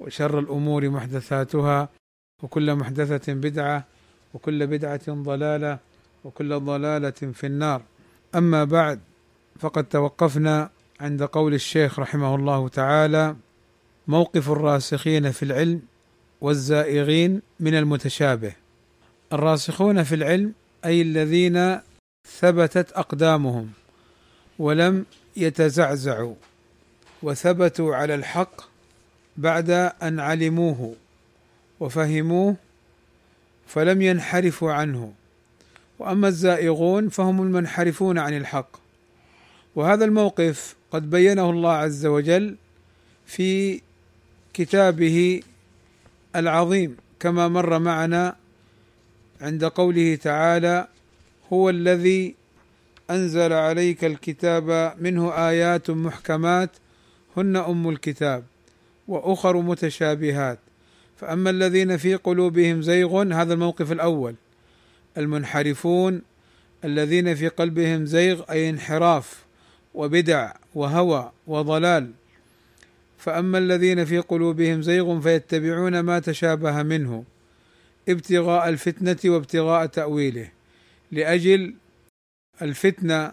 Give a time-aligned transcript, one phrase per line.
[0.00, 1.88] وشر الأمور محدثاتها
[2.42, 3.84] وكل محدثة بدعة
[4.34, 5.78] وكل بدعة ضلالة
[6.24, 7.82] وكل ضلالة في النار.
[8.34, 9.00] أما بعد
[9.58, 13.36] فقد توقفنا عند قول الشيخ رحمه الله تعالى
[14.08, 15.82] موقف الراسخين في العلم
[16.40, 18.52] والزائغين من المتشابه.
[19.32, 20.52] الراسخون في العلم
[20.84, 21.80] أي الذين
[22.38, 23.70] ثبتت أقدامهم
[24.58, 26.34] ولم يتزعزعوا
[27.22, 28.69] وثبتوا على الحق
[29.40, 29.70] بعد
[30.02, 30.94] أن علموه
[31.80, 32.56] وفهموه
[33.66, 35.12] فلم ينحرفوا عنه.
[35.98, 38.76] وأما الزائغون فهم المنحرفون عن الحق.
[39.76, 42.56] وهذا الموقف قد بينه الله عز وجل
[43.26, 43.80] في
[44.54, 45.42] كتابه
[46.36, 48.36] العظيم كما مر معنا
[49.40, 50.88] عند قوله تعالى
[51.52, 52.34] هو الذي
[53.10, 56.70] أنزل عليك الكتاب منه آيات محكمات
[57.36, 58.44] هن أم الكتاب.
[59.10, 60.58] وأخر متشابهات.
[61.16, 64.34] فأما الذين في قلوبهم زيغ هذا الموقف الأول.
[65.18, 66.22] المنحرفون
[66.84, 69.44] الذين في قلبهم زيغ أي انحراف
[69.94, 72.10] وبدع وهوى وضلال.
[73.18, 77.24] فأما الذين في قلوبهم زيغ فيتبعون ما تشابه منه.
[78.08, 80.48] ابتغاء الفتنة وابتغاء تأويله.
[81.12, 81.74] لأجل
[82.62, 83.32] الفتنة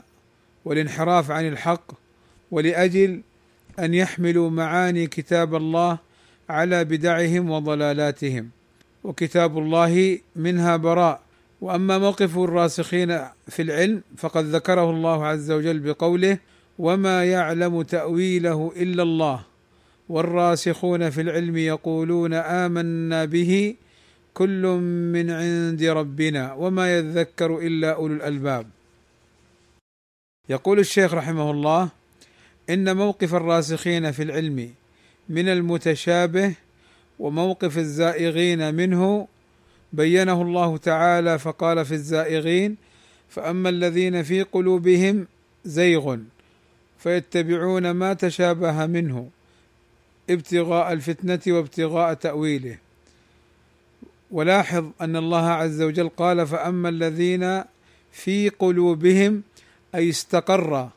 [0.65, 1.91] والانحراف عن الحق
[2.51, 3.21] ولأجل
[3.79, 5.97] أن يحملوا معاني كتاب الله
[6.49, 8.49] على بدعهم وضلالاتهم
[9.03, 11.27] وكتاب الله منها براء.
[11.61, 16.37] وأما موقف الراسخين في العلم فقد ذكره الله عز وجل بقوله
[16.79, 19.39] وما يعلم تأويله إلا الله
[20.09, 23.75] والراسخون في العلم يقولون آمنا به
[24.33, 24.61] كل
[25.13, 28.67] من عند ربنا وما يذكر إلا أولو الألباب
[30.49, 31.89] يقول الشيخ رحمه الله
[32.69, 34.73] إن موقف الراسخين في العلم
[35.29, 36.53] من المتشابه
[37.19, 39.27] وموقف الزائغين منه
[39.93, 42.77] بينه الله تعالى فقال في الزائغين
[43.29, 45.27] فأما الذين في قلوبهم
[45.65, 46.17] زيغ
[46.99, 49.29] فيتبعون ما تشابه منه
[50.29, 52.77] ابتغاء الفتنة وابتغاء تأويله.
[54.31, 57.63] ولاحظ أن الله عز وجل قال فأما الذين
[58.11, 59.43] في قلوبهم
[59.95, 60.89] أي استقر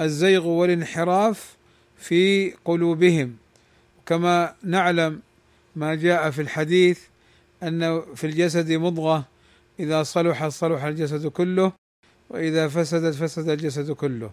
[0.00, 1.56] الزيغ والانحراف
[1.96, 3.36] في قلوبهم.
[4.06, 5.20] كما نعلم
[5.76, 7.00] ما جاء في الحديث
[7.62, 9.24] أن في الجسد مضغة
[9.80, 11.72] إذا صلح صلح الجسد كله
[12.30, 14.30] وإذا فسدت فسد الجسد كله.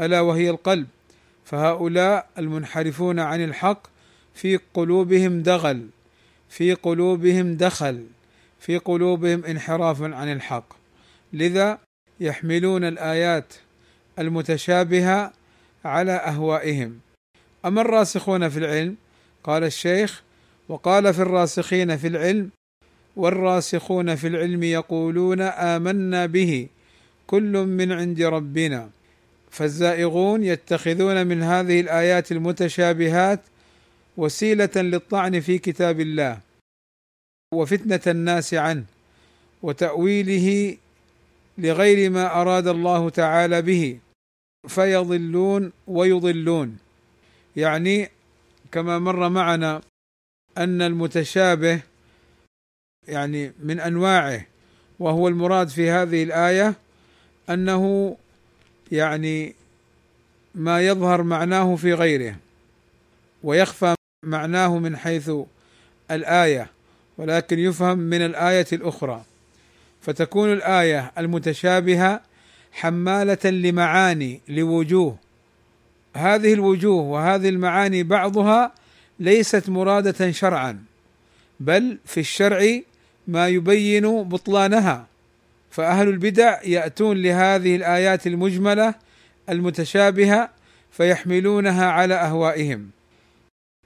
[0.00, 0.86] ألا وهي القلب.
[1.44, 3.86] فهؤلاء المنحرفون عن الحق
[4.34, 5.88] في قلوبهم دغل
[6.48, 8.06] في قلوبهم دخل
[8.60, 10.64] في قلوبهم انحراف عن الحق.
[11.32, 11.78] لذا
[12.20, 13.54] يحملون الآيات
[14.18, 15.32] المتشابهة
[15.84, 17.00] على أهوائهم.
[17.64, 18.96] أما الراسخون في العلم
[19.44, 20.22] قال الشيخ
[20.68, 22.50] وقال في الراسخين في العلم
[23.16, 26.68] والراسخون في العلم يقولون آمنا به
[27.26, 28.90] كل من عند ربنا.
[29.50, 33.40] فالزائغون يتخذون من هذه الآيات المتشابهات
[34.16, 36.38] وسيلة للطعن في كتاب الله
[37.54, 38.84] وفتنة الناس عنه
[39.62, 40.76] وتأويله
[41.60, 43.98] لغير ما أراد الله تعالى به
[44.68, 46.78] فيضلون ويضلون.
[47.56, 48.08] يعني
[48.72, 49.80] كما مر معنا
[50.58, 51.80] أن المتشابه
[53.08, 54.46] يعني من أنواعه
[54.98, 56.74] وهو المراد في هذه الآية
[57.50, 58.16] أنه
[58.92, 59.54] يعني
[60.54, 62.36] ما يظهر معناه في غيره
[63.42, 63.94] ويخفى
[64.24, 65.30] معناه من حيث
[66.10, 66.70] الآية
[67.18, 69.24] ولكن يفهم من الآية الأخرى.
[70.00, 72.20] فتكون الآية المتشابهة
[72.72, 75.16] حمالة لمعاني لوجوه.
[76.16, 78.72] هذه الوجوه وهذه المعاني بعضها
[79.20, 80.84] ليست مرادة شرعا
[81.60, 82.80] بل في الشرع
[83.28, 85.06] ما يبين بطلانها.
[85.70, 88.94] فأهل البدع يأتون لهذه الآيات المجملة
[89.48, 90.50] المتشابهة
[90.90, 92.90] فيحملونها على أهوائهم.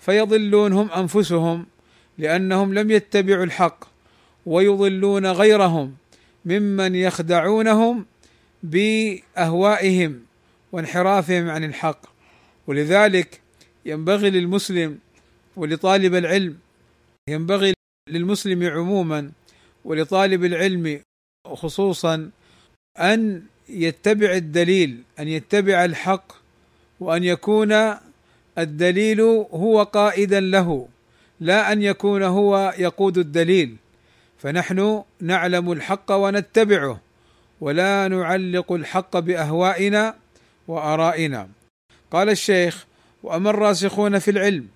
[0.00, 1.66] فيضلون هم أنفسهم
[2.18, 3.84] لأنهم لم يتبعوا الحق
[4.46, 5.94] ويضلون غيرهم.
[6.44, 8.06] ممن يخدعونهم
[8.62, 10.20] بأهوائهم
[10.72, 12.00] وانحرافهم عن الحق.
[12.66, 13.40] ولذلك
[13.86, 14.98] ينبغي للمسلم
[15.56, 16.58] ولطالب العلم
[17.28, 17.72] ينبغي
[18.08, 19.30] للمسلم عموما
[19.84, 21.00] ولطالب العلم
[21.54, 22.30] خصوصا
[22.98, 26.32] أن يتبع الدليل أن يتبع الحق
[27.00, 27.72] وأن يكون
[28.58, 29.20] الدليل
[29.52, 30.88] هو قائدا له
[31.40, 33.76] لا أن يكون هو يقود الدليل.
[34.44, 37.00] فنحن نعلم الحق ونتبعه
[37.60, 40.14] ولا نعلق الحق بأهوائنا
[40.68, 41.48] وآرائنا.
[42.10, 42.86] قال الشيخ
[43.22, 44.66] وأما الراسخون في العلم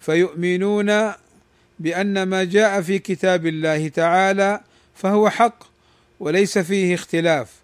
[0.00, 1.12] فيؤمنون
[1.78, 4.60] بأن ما جاء في كتاب الله تعالى
[4.94, 5.64] فهو حق
[6.20, 7.54] وليس فيه اختلاف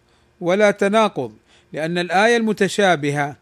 [0.40, 1.32] ولا تناقض
[1.72, 3.36] لأن الآية المتشابهة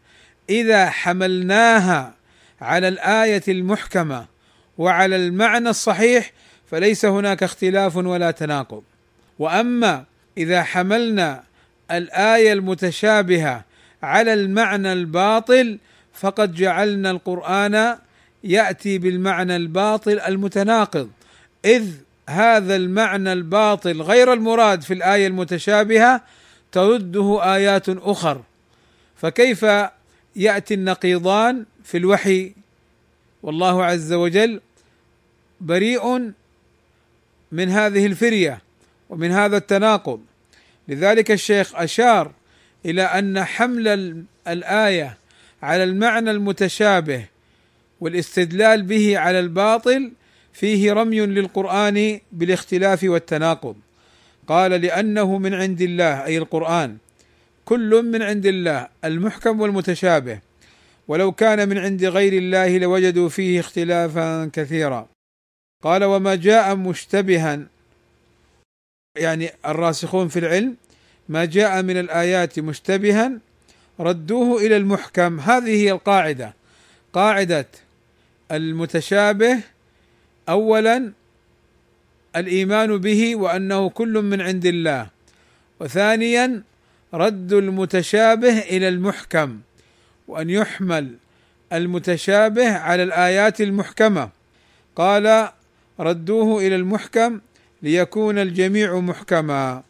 [0.49, 2.13] إذا حملناها
[2.61, 4.25] على الآية المحكمة
[4.77, 6.31] وعلى المعنى الصحيح
[6.73, 8.83] فليس هناك اختلاف ولا تناقض.
[9.39, 10.03] وأما
[10.37, 11.43] إذا حملنا
[11.91, 13.65] الآية المتشابهة
[14.03, 15.79] على المعنى الباطل
[16.13, 17.97] فقد جعلنا القرآن
[18.43, 21.09] يأتي بالمعنى الباطل المتناقض.
[21.65, 21.91] إذ
[22.29, 26.21] هذا المعنى الباطل غير المراد في الآية المتشابهة
[26.71, 28.41] ترده آيات أخر.
[29.15, 29.65] فكيف
[30.35, 32.53] يأتي النقيضان في الوحي؟
[33.43, 34.61] والله عز وجل
[35.61, 36.33] بريء
[37.53, 38.61] من هذه الفرية
[39.09, 40.19] ومن هذا التناقض.
[40.87, 42.31] لذلك الشيخ أشار
[42.85, 43.87] إلى أن حمل
[44.47, 45.17] الآية
[45.63, 47.25] على المعنى المتشابه
[48.01, 50.11] والاستدلال به على الباطل
[50.53, 53.75] فيه رمي للقرآن بالاختلاف والتناقض.
[54.47, 56.97] قال لأنه من عند الله أي القرآن.
[57.65, 60.39] كل من عند الله المحكم والمتشابه.
[61.07, 65.12] ولو كان من عند غير الله لوجدوا فيه اختلافا كثيرا.
[65.83, 67.59] قال وما جاء مشتبها
[69.17, 70.75] يعني الراسخون في العلم
[71.29, 73.31] ما جاء من الآيات مشتبها
[73.99, 75.39] ردوه إلى المحكم.
[75.39, 76.53] هذه هي القاعدة.
[77.13, 77.65] قاعدة
[78.51, 79.59] المتشابه
[80.49, 81.11] اولا
[82.35, 85.07] الإيمان به وأنه كل من عند الله.
[85.79, 86.63] وثانيا
[87.13, 89.59] رد المتشابه إلى المحكم
[90.27, 91.15] وأن يحمل
[91.73, 94.29] المتشابه على الآيات المحكمة.
[94.95, 95.49] قال
[95.99, 97.39] ردوه إلى المحكم
[97.81, 99.83] ليكون الجميع محكما.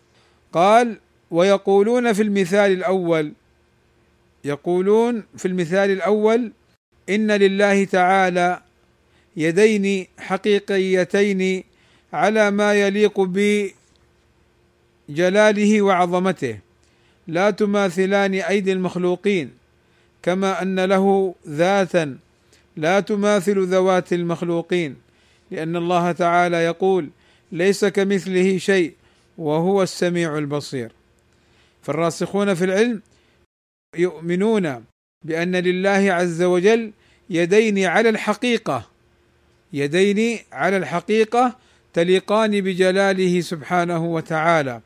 [0.53, 0.97] قال
[1.31, 3.33] ويقولون في المثال الأول
[4.45, 6.51] يقولون في المثال الأول
[7.09, 8.61] إن لله تعالى
[9.37, 11.63] يدين حقيقيتين
[12.13, 13.29] على ما يليق
[15.09, 16.59] بجلاله وعظمته
[17.27, 19.51] لا تماثلان أيدي المخلوقين
[20.23, 22.17] كما أن له ذاتا
[22.77, 25.02] لا تماثل ذوات المخلوقين.
[25.53, 27.09] لأن الله تعالى يقول
[27.51, 28.93] ليس كمثله شيء
[29.37, 30.91] وهو السميع البصير.
[31.81, 33.01] فالراسخون في العلم
[33.97, 34.83] يؤمنون
[35.25, 36.91] بأن لله عز وجل
[37.29, 38.89] يدين على الحقيقة
[39.73, 41.57] يدين على الحقيقة
[41.93, 44.81] تليقان بجلاله سبحانه وتعالى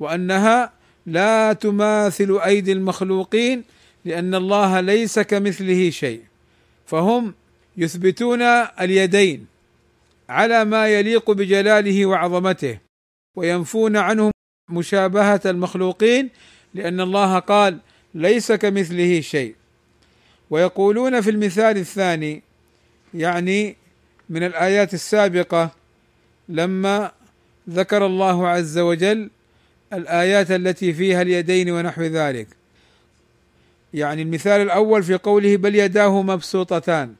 [0.00, 0.72] وأنها
[1.06, 3.64] لا تماثل أيدي المخلوقين
[4.04, 6.22] لأن الله ليس كمثله شيء
[6.86, 7.34] فهم
[7.76, 8.42] يثبتون
[8.80, 9.55] اليدين.
[10.28, 12.78] على ما يليق بجلاله وعظمته
[13.36, 14.30] وينفون عنه
[14.70, 16.30] مشابهة المخلوقين
[16.74, 17.78] لأن الله قال
[18.14, 19.54] ليس كمثله شيء
[20.50, 22.42] ويقولون في المثال الثاني
[23.14, 23.76] يعني
[24.28, 25.70] من الآيات السابقة
[26.48, 27.12] لما
[27.70, 29.30] ذكر الله عز وجل
[29.92, 32.48] الآيات التي فيها اليدين ونحو ذلك.
[33.94, 37.14] يعني المثال الأول في قوله بل يداه مبسوطتان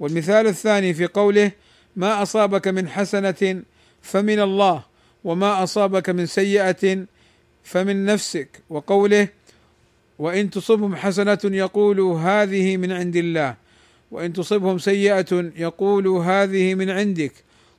[0.00, 1.52] والمثال الثاني في قوله
[1.96, 3.62] ما أصابك من حسنة
[4.02, 4.84] فمن الله
[5.24, 7.06] وما أصابك من سيئة
[7.64, 8.48] فمن نفسك.
[8.70, 9.28] وقوله
[10.18, 13.56] وإن تصبهم حسنة يقولوا هذه من عند الله
[14.10, 17.32] وإن تصبهم سيئة يقولوا هذه من عندك.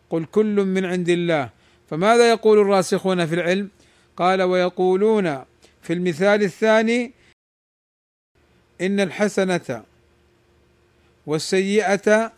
[0.10, 1.50] قل كل من عند الله.
[1.90, 3.70] فماذا يقول الراسخون في العلم؟
[4.18, 5.44] قال ويقولون
[5.82, 7.12] في المثال الثاني
[8.82, 9.84] إن الحسنة
[11.26, 12.32] والسيئة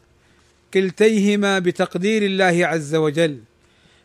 [0.74, 3.40] كلتيهما بتقدير الله عز وجل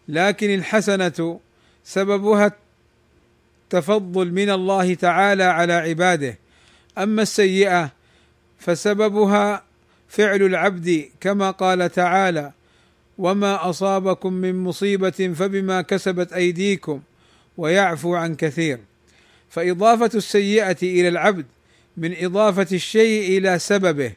[0.09, 1.41] لكن الحسنة
[1.85, 2.53] سببها
[3.65, 6.39] التفضل من الله تعالى على عباده.
[6.99, 7.93] أما السيئة
[8.59, 9.65] فسببها
[10.09, 12.53] فعل العبد كما قال تعالى
[13.19, 17.01] وما أصابكم من مصيبة فبما كسبت أيديكم
[17.57, 18.79] ويعفو عن كثير.
[19.51, 21.47] فإضافة السيئة إلى العبد
[21.97, 24.13] من إضافة الشيء إلى سببه.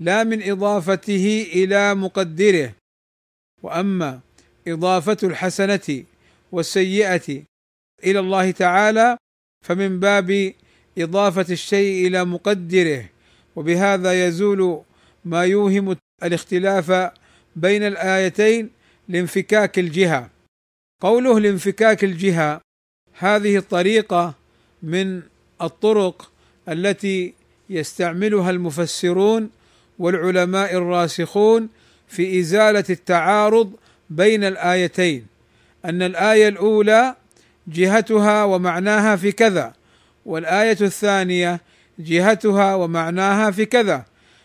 [0.00, 2.74] لا من إضافته إلى مقدره.
[3.62, 4.20] وأما
[4.68, 6.04] إضافة الحسنة
[6.52, 7.42] والسيئة
[8.04, 9.16] إلى الله تعالى
[9.64, 10.52] فمن باب
[10.98, 13.08] إضافة الشيء إلى مقدره.
[13.56, 14.82] وبهذا يزول
[15.24, 17.10] ما يوهم الاختلاف
[17.56, 18.70] بين الآيتين
[19.08, 20.30] لانفكاك الجهة.
[21.02, 22.60] قوله لانفكاك الجهة
[23.18, 24.34] هذه الطريقة
[24.82, 25.22] من
[25.62, 26.32] الطرق
[26.68, 27.34] التي
[27.70, 29.50] يستعملها المفسرون
[29.98, 31.68] والعلماء الراسخون
[32.08, 33.72] في إزالة التعارض
[34.10, 35.26] بين الآيتين
[35.84, 37.14] أن الآية الأولى
[37.68, 39.72] جهتها ومعناها في كذا
[40.26, 41.60] والآية الثانية
[41.98, 44.04] جهتها ومعناها في كذا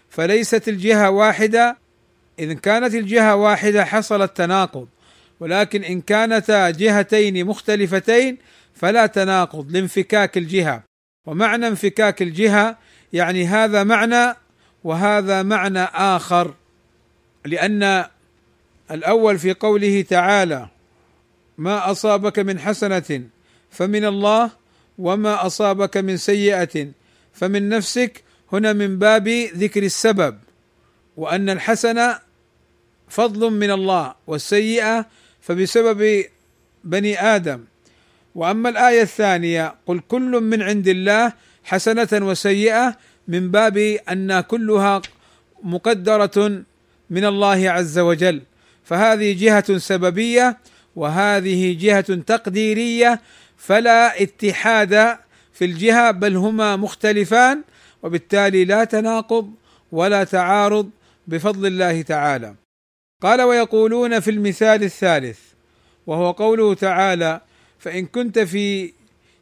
[0.09, 1.77] فليست الجهة واحدة.
[2.39, 4.87] اذا كانت الجهة واحدة حصل التناقض
[5.39, 8.37] ولكن إن كانتا جهتين مختلفتين
[8.73, 10.83] فلا تناقض لانفكاك الجهة.
[11.27, 12.77] ومعنى انفكاك الجهة
[13.13, 14.35] يعني هذا معنى
[14.83, 16.53] وهذا معنى آخر
[17.45, 18.05] لأن
[18.91, 20.67] الأول في قوله تعالى
[21.57, 23.23] ما أصابك من حسنة
[23.71, 24.51] فمن الله
[24.97, 26.87] وما أصابك من سيئة
[27.33, 28.23] فمن نفسك
[28.53, 30.37] هنا من باب ذكر السبب
[31.17, 32.19] وأن الحسنه
[33.09, 35.05] فضل من الله والسيئة
[35.41, 36.25] فبسبب
[36.83, 37.63] بني آدم.
[38.35, 41.33] وأما الآية الثانية قل كل من عند الله
[41.63, 42.97] حسنة وسيئة
[43.27, 43.77] من باب
[44.11, 45.01] أن كلها
[45.63, 46.63] مقدرة
[47.09, 48.41] من الله عز وجل.
[48.83, 50.57] فهذه جهة سببية
[50.95, 53.21] وهذه جهة تقديرية
[53.57, 55.17] فلا اتحاد
[55.53, 57.63] في الجهة بل هما مختلفان
[58.03, 59.51] وبالتالي لا تناقض
[59.91, 60.89] ولا تعارض
[61.27, 62.55] بفضل الله تعالى.
[63.21, 65.39] قال ويقولون في المثال الثالث
[66.07, 67.41] وهو قوله تعالى
[67.79, 68.93] فإن كنت في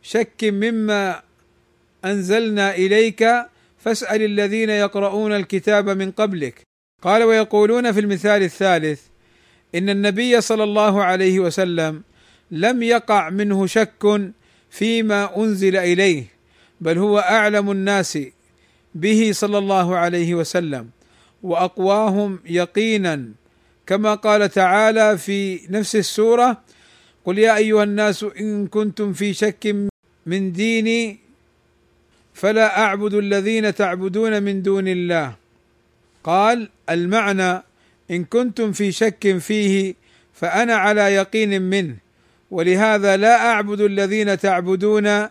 [0.01, 1.21] شك مما
[2.05, 3.27] أنزلنا إليك
[3.79, 6.61] فاسأل الذين يقرؤون الكتاب من قبلك.
[7.01, 9.01] قال ويقولون في المثال الثالث
[9.75, 12.03] إن النبي صلى الله عليه وسلم
[12.51, 14.31] لم يقع منه شك
[14.69, 16.23] فيما أنزل إليه
[16.81, 18.19] بل هو أعلم الناس
[18.95, 20.89] به صلى الله عليه وسلم
[21.43, 23.25] وأقواهم يقينا.
[23.87, 26.61] كما قال تعالى في نفس السورة
[27.25, 29.75] قل يا أيها الناس إن كنتم في شك
[30.25, 31.28] من ديني
[32.39, 35.35] فلا أعبد الذين تعبدون من دون الله.
[36.23, 37.63] قال المعنى
[38.11, 39.95] إن كنتم في شك فيه
[40.33, 41.95] فأنا على يقين منه
[42.51, 45.27] ولهذا لا أعبد الذين تعبدون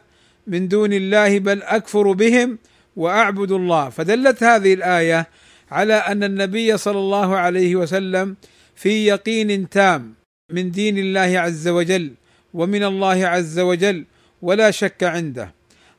[0.46, 2.58] من دون الله بل أكفر بهم
[2.96, 3.88] وأعبد الله.
[3.88, 5.26] فدلت هذه الآية
[5.70, 8.36] على أن النبي صلى الله عليه وسلم
[8.76, 10.14] في يقين تام
[10.50, 12.12] من دين الله عز وجل
[12.54, 14.04] ومن الله عز وجل
[14.42, 15.54] ولا شك عنده.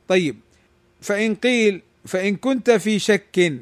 [0.08, 0.36] طيب
[1.00, 3.52] فإن قيل فإن كنت في شك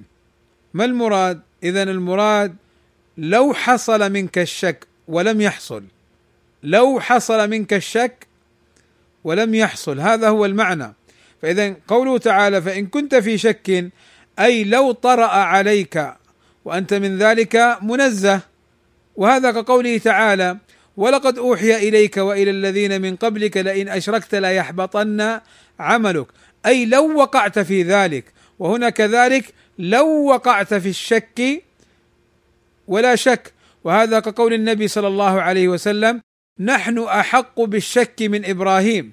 [0.75, 2.57] ما المراد؟ اذا المراد
[3.19, 5.85] لو حصل منك الشك ولم يحصل.
[6.63, 8.27] لو حصل منك الشك
[9.25, 10.95] ولم يحصل هذا هو المعنى.
[11.43, 13.91] فإذا قوله تعالى فإن كنت في شك
[14.39, 16.13] أي لو طرأ عليك
[16.65, 18.41] وأنت من ذلك منزه.
[19.17, 20.57] وهذا كقوله تعالى
[20.97, 25.41] ولقد أوحي إليك وإلى الذين من قبلك لئن أشركت ليحبطن
[25.79, 26.27] عملك.
[26.67, 28.25] أي لو وقعت في ذلك
[28.59, 31.63] وهنا كذلك لو وقعت في الشك
[32.89, 33.53] ولا شك.
[33.85, 36.21] وهذا كقول النبي صلى الله عليه وسلم
[36.61, 39.13] نحن أحق بالشك من إبراهيم.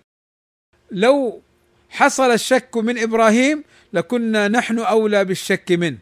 [0.92, 1.42] لو
[1.90, 5.98] حصل الشك من إبراهيم لكنا نحن أولى بالشك منه.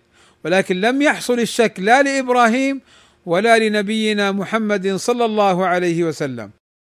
[0.45, 2.81] ولكن لم يحصل الشك لا لإبراهيم
[3.25, 6.51] ولا لنبينا محمد صلى الله عليه وسلم.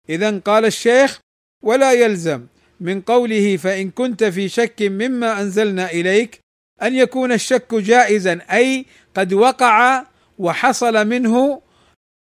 [0.08, 1.18] اذا قال الشيخ
[1.62, 2.46] ولا يلزم
[2.84, 6.40] من قوله فإن كنت في شك مما أنزلنا إليك
[6.82, 10.04] أن يكون الشك جائزا أي قد وقع
[10.38, 11.62] وحصل منه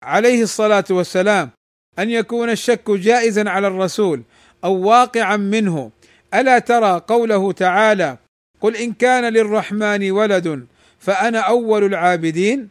[0.03, 1.51] عليه الصلاة والسلام.
[1.99, 4.23] أن يكون الشك جائزا على الرسول
[4.65, 5.91] أو واقعا منه.
[6.35, 8.19] ألا ترى قوله تعالى
[8.61, 10.67] قل إن كان للرحمن ولد
[10.99, 12.69] فأنا أول العابدين؟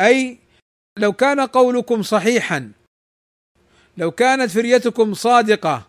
[0.00, 0.38] أي
[0.98, 2.72] لو كان قولكم صحيحا
[3.96, 5.86] لو كانت فريتكم صادقة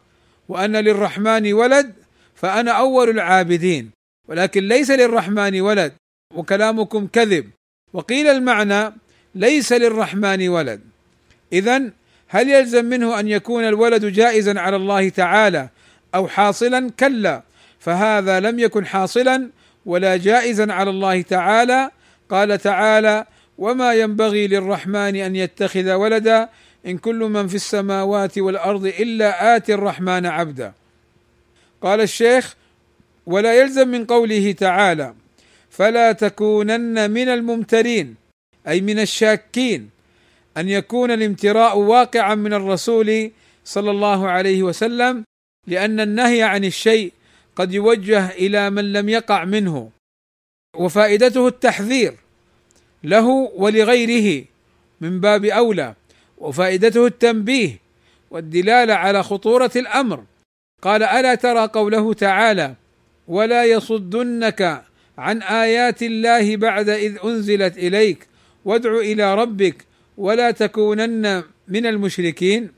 [0.49, 1.93] وان للرحمن ولد
[2.35, 3.91] فأنا أول العابدين.
[4.27, 5.93] ولكن ليس للرحمن ولد
[6.35, 7.49] وكلامكم كذب.
[7.93, 8.93] وقيل المعنى
[9.35, 10.81] ليس للرحمن ولد.
[11.53, 11.81] اذا
[12.27, 15.69] هل يلزم منه أن يكون الولد جائزا على الله تعالى
[16.15, 17.43] أو حاصلا؟ كلا.
[17.79, 19.49] فهذا لم يكن حاصلا
[19.85, 21.91] ولا جائزا على الله تعالى.
[22.29, 23.25] قال تعالى
[23.57, 26.49] وما ينبغي للرحمن أن يتخذ ولدا
[26.85, 30.73] إن كل من في السماوات والأرض إلا آتي الرحمن عبدا.
[31.81, 32.55] قال الشيخ
[33.25, 35.13] ولا يلزم من قوله تعالى
[35.69, 38.15] فلا تكونن من الممترين
[38.67, 39.89] أي من الشاكين
[40.57, 43.31] أن يكون الامتراء واقعا من الرسول
[43.65, 45.23] صلى الله عليه وسلم
[45.67, 47.13] لأن النهي عن الشيء
[47.55, 49.89] قد يوجه إلى من لم يقع منه
[50.75, 52.13] وفائدته التحذير
[53.03, 54.45] له ولغيره
[55.01, 55.95] من باب أولى.
[56.39, 57.79] وفائدته التنبيه
[58.31, 60.23] والدلالة على خطورة الأمر.
[60.81, 62.75] قال ألا ترى قوله تعالى
[63.27, 64.83] ولا يصدنك
[65.17, 68.27] عن آيات الله بعد إذ أنزلت إليك
[68.65, 69.85] وادع إلى ربك
[70.17, 72.71] ولا تكونن من المشركين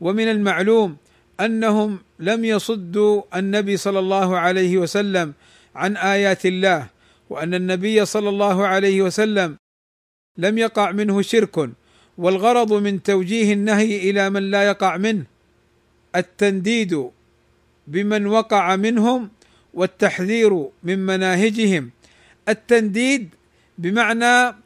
[0.00, 0.96] ومن المعلوم
[1.40, 5.32] أنهم لم يصدوا النبي صلى الله عليه وسلم
[5.74, 6.86] عن آيات الله
[7.30, 9.56] وأن النبي صلى الله عليه وسلم
[10.36, 11.70] لم يقع منه شرك.
[12.18, 15.24] والغرض من توجيه النهي إلى من لا يقع منه
[16.16, 17.10] التنديد
[17.86, 19.30] بمن وقع منهم
[19.74, 21.90] والتحذير من مناهجهم
[22.48, 23.28] التنديد
[23.78, 24.56] بمعنى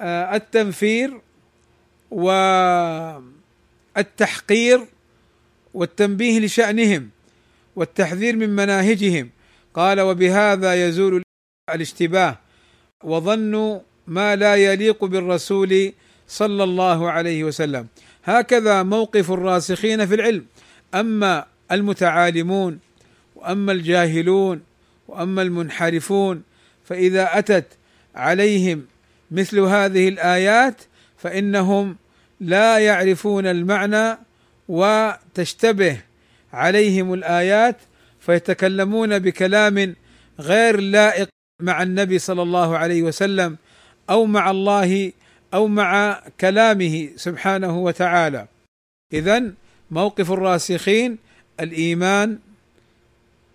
[0.00, 1.20] آه، التنفير
[3.96, 4.80] والتحقير
[5.74, 7.10] والتنبيه لشأنهم
[7.76, 9.30] والتحذير من مناهجهم.
[9.74, 11.22] قال وبهذا يزول
[11.74, 12.38] الاشتباه
[13.04, 15.92] وظن ما لا يليق بالرسول
[16.28, 17.86] صلى الله عليه وسلم.
[18.24, 20.44] هكذا موقف الراسخين في العلم.
[20.94, 22.78] أما المتعالمون
[23.36, 24.62] وأما الجاهلون
[25.08, 26.42] وأما المنحرفون
[26.84, 27.66] فإذا أتت
[28.14, 28.86] عليهم
[29.30, 30.82] مثل هذه الآيات
[31.16, 31.96] فإنهم
[32.40, 34.18] لا يعرفون المعنى
[34.68, 36.00] وتشتبه
[36.52, 37.76] عليهم الآيات
[38.20, 39.94] فيتكلمون بكلام
[40.40, 41.28] غير لائق
[41.62, 43.56] مع النبي صلى الله عليه وسلم
[44.10, 45.12] أو مع الله
[45.54, 48.46] أو مع كلامه سبحانه وتعالى.
[49.12, 49.52] اذا
[49.90, 51.18] موقف الراسخين
[51.60, 52.38] الإيمان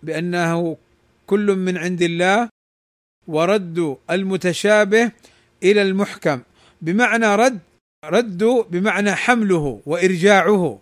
[0.03, 0.77] بأنه
[1.27, 2.49] كل من عند الله
[3.27, 5.11] ورد المتشابه
[5.63, 6.41] إلى المحكم.
[6.81, 7.59] بمعنى رد
[8.05, 10.79] رد بمعنى حمله وإرجاعه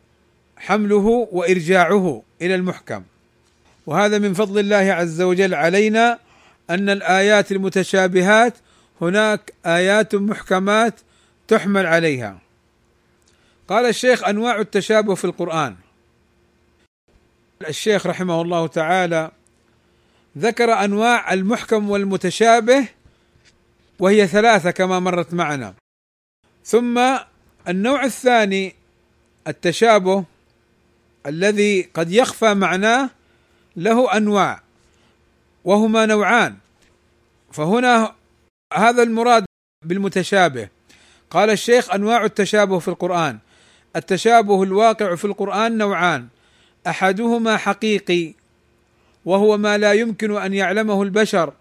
[0.58, 3.03] حمله وإرجاعه إلى المحكم.
[3.86, 6.20] وهذا من فضل الله عز وجل علينا
[6.70, 8.53] أن الآيات المتشابهات
[9.01, 11.00] هناك آيات محكمات
[11.48, 12.39] تحمل عليها.
[13.67, 15.75] قال الشيخ أنواع التشابه في القرآن.
[17.67, 19.31] الشيخ رحمه الله تعالى
[20.37, 22.87] ذكر أنواع المحكم والمتشابه
[24.00, 25.74] وهي ثلاثة كما مرت معنا.
[26.66, 27.18] ثم
[27.68, 28.75] النوع الثاني
[29.48, 30.24] التشابه
[31.25, 33.09] الذي قد يخفى معناه
[33.75, 34.61] له أنواع
[35.66, 36.57] وهما نوعان.
[37.51, 38.16] فهنا
[38.74, 39.46] هذا المراد
[39.86, 40.70] بالمتشابه.
[41.29, 43.38] قال الشيخ أنواع التشابه في القرآن.
[43.96, 46.27] التشابه الواقع في القرآن نوعان.
[46.88, 48.34] أحدهما حقيقي
[49.25, 51.53] وهو ما لا يمكن أن يعلمه البشر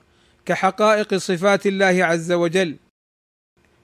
[0.47, 2.77] كحقائق صفات الله عز وجل.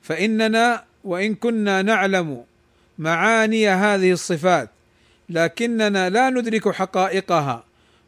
[0.03, 2.45] فإننا وإن كنا نعلم
[2.99, 4.71] معاني هذه الصفات
[5.29, 7.65] لكننا لا ندرك حقائقها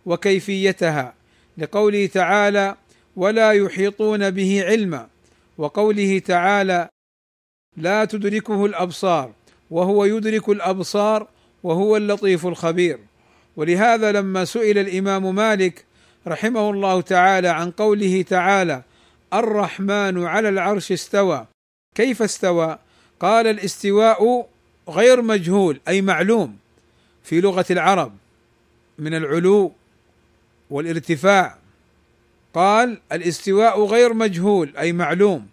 [0.06, 1.14] وكيفيتها.
[1.58, 2.76] لقوله تعالى
[3.18, 5.08] ولا يحيطون به علما.
[5.58, 6.88] وقوله تعالى
[7.76, 9.32] لا تدركه الأبصار
[9.70, 11.26] وهو يدرك الأبصار
[11.62, 12.98] وهو اللطيف الخبير.
[13.56, 15.84] ولهذا لما سئل الإمام مالك
[16.26, 18.82] رحمه الله تعالى عن قوله تعالى
[19.34, 21.46] الرحمن على العرش استوى.
[21.94, 22.78] كيف استوى؟
[23.20, 24.48] قال الاستواء
[24.88, 26.56] غير مجهول أي معلوم
[27.24, 28.12] في لغة العرب
[28.98, 29.72] من العلو
[30.70, 31.57] والارتفاع.
[32.54, 35.46] قال الاستواء غير مجهول أي معلوم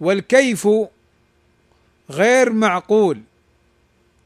[0.00, 0.68] والكيف
[2.10, 3.20] غير معقول.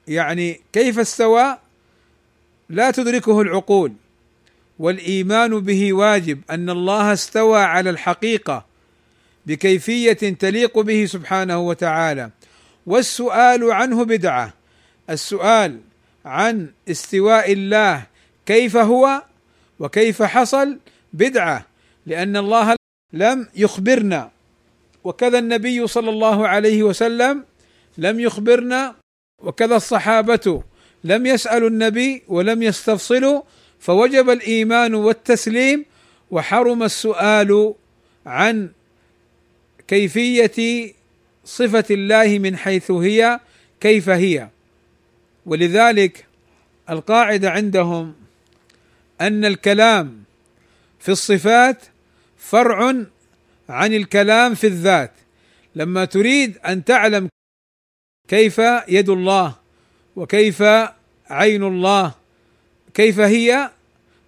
[0.09, 1.59] يعني كيف استوى؟
[2.69, 3.93] لا تدركه العقول.
[4.79, 8.65] والإيمان به واجب أن الله استوى على الحقيقة
[9.47, 12.31] بكيفية تليق به سبحانه وتعالى.
[12.87, 14.55] والسؤال عنه بدعة.
[15.11, 15.81] السؤال
[16.25, 18.03] عن استواء الله
[18.47, 19.23] كيف هو؟
[19.79, 20.79] وكيف حصل؟
[21.13, 21.70] بدعة.
[22.11, 22.77] لأن الله
[23.13, 24.31] لم يخبرنا.
[25.05, 27.45] وكذا النبي صلى الله عليه وسلم
[27.99, 28.95] لم يخبرنا
[29.43, 30.63] وكذا الصحابة
[31.05, 33.43] لم يسألوا النبي ولم يستفصلوا
[33.81, 35.85] فوجب الإيمان والتسليم
[36.31, 37.75] وحرم السؤال
[38.27, 38.71] عن
[39.89, 40.93] كيفية
[41.45, 43.41] صفة الله من حيث هي
[43.81, 44.49] كيف هي.
[45.47, 46.27] ولذلك
[46.91, 48.15] القاعدة عندهم
[49.21, 50.25] أن الكلام
[51.01, 51.85] في الصفات
[52.41, 52.95] فرع
[53.69, 55.13] عن الكلام في الذات.
[55.75, 57.29] لما تريد أن تعلم
[58.29, 59.55] كيف يد الله
[60.17, 60.63] وكيف
[61.31, 62.15] عين الله
[62.95, 63.71] كيف هي؟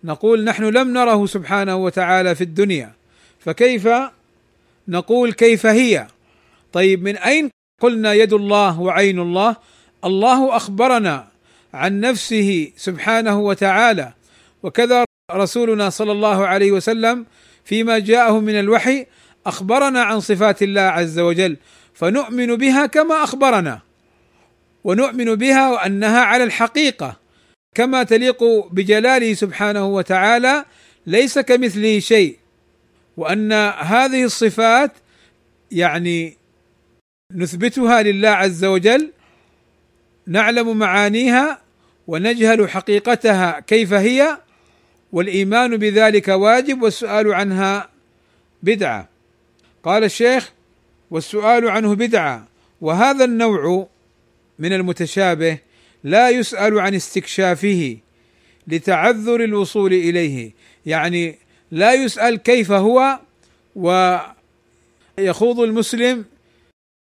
[0.04, 2.92] نقول نحن لم نره سبحانه وتعالى في الدنيا.
[3.38, 3.88] فكيف
[4.88, 6.06] نقول كيف هي؟
[6.72, 9.56] طيب من أين قلنا يد الله وعين الله؟
[10.04, 11.28] الله أخبرنا
[11.74, 14.12] عن نفسه سبحانه وتعالى.
[14.62, 17.26] وكذا رسولنا صلى الله عليه وسلم
[17.64, 19.06] فيما جاءه من الوحي
[19.46, 21.56] أخبرنا عن صفات الله عز وجل
[21.94, 23.80] فنؤمن بها كما أخبرنا
[24.84, 27.16] ونؤمن بها وأنها على الحقيقة
[27.74, 30.64] كما تليق بجلاله سبحانه وتعالى
[31.06, 32.36] ليس كمثله شيء
[33.16, 34.92] وأن هذه الصفات
[35.70, 36.36] يعني
[37.34, 39.12] نثبتها لله عز وجل
[40.26, 41.62] نعلم معانيها
[42.06, 44.38] ونجهل حقيقتها كيف هي
[45.12, 47.88] والإيمان بذلك واجب والسؤال عنها
[48.62, 49.08] بدعة.
[49.82, 50.52] قال الشيخ
[51.10, 52.46] والسؤال عنه بدعة.
[52.80, 53.86] وهذا النوع
[54.58, 55.58] من المتشابه
[56.04, 57.96] لا يسأل عن استكشافه
[58.66, 60.52] لتعذر الوصول إليه.
[60.86, 61.38] يعني
[61.70, 63.18] لا يسأل كيف هو
[63.76, 66.24] ويخوض المسلم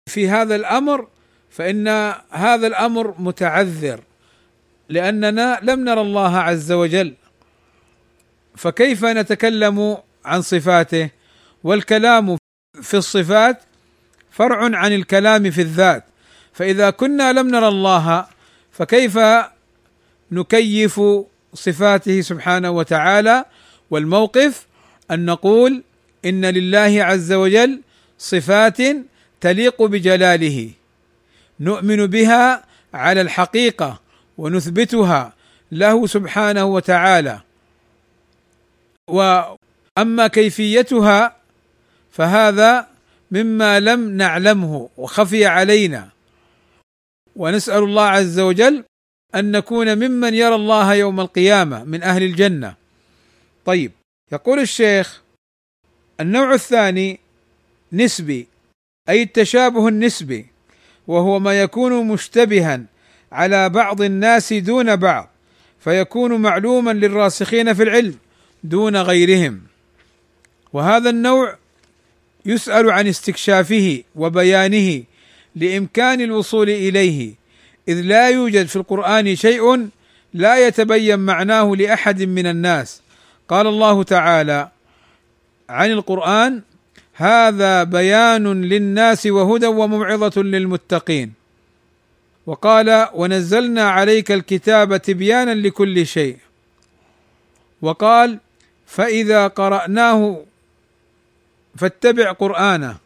[0.09, 1.07] في هذا الأمر
[1.49, 1.87] فإن
[2.29, 3.99] هذا الأمر متعذر
[4.89, 7.13] لأننا لم نرى الله عز وجل
[8.59, 11.09] فكيف نتكلم عن صفاته؟
[11.63, 12.37] والكلام
[12.81, 13.61] في الصفات
[14.31, 16.03] فرع عن الكلام في الذات.
[16.53, 18.25] فإذا كنا لم نرى الله
[18.71, 19.19] فكيف
[20.31, 21.01] نكيف
[21.53, 23.45] صفاته سبحانه وتعالى؟
[23.91, 24.65] والموقف
[25.11, 25.83] أن نقول
[26.25, 27.81] إن لله عز وجل
[28.17, 28.77] صفات
[29.41, 30.69] تليق بجلاله.
[31.59, 34.01] نؤمن بها على الحقيقة
[34.37, 35.33] ونثبتها
[35.71, 37.41] له سبحانه وتعالى.
[39.09, 41.35] وأما كيفيتها
[42.11, 42.87] فهذا
[43.31, 46.09] مما لم نعلمه وخفي علينا.
[47.35, 48.83] ونسأل الله عز وجل
[49.35, 52.75] أن نكون ممن يرى الله يوم القيامة من أهل الجنة.
[53.65, 53.91] طيب
[54.31, 55.21] يقول الشيخ
[56.19, 57.19] النوع الثاني
[57.93, 58.47] نسبي
[59.09, 60.45] أي التشابه النسبي
[61.07, 62.81] وهو ما يكون مشتبها
[63.31, 65.29] على بعض الناس دون بعض
[65.79, 68.15] فيكون معلوما للراسخين في العلم.
[68.63, 69.61] دون غيرهم.
[70.73, 71.57] وهذا النوع
[72.45, 75.03] يسأل عن استكشافه وبيانه
[75.55, 77.33] لإمكان الوصول إليه
[77.87, 79.89] إذ لا يوجد في القرآن شيء
[80.33, 83.01] لا يتبين معناه لأحد من الناس.
[83.49, 84.69] قال الله تعالى
[85.69, 86.61] عن القرآن
[87.13, 91.33] هذا بيان للناس وهدى وموعظة للمتقين
[92.45, 96.37] وقال ونزلنا عليك الكتاب تبيانا لكل شيء
[97.81, 98.39] وقال
[98.89, 100.43] فإذا قرأناه
[101.77, 102.97] فاتبع قرآنه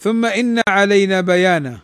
[0.00, 1.78] ثم إن علينا بيانه.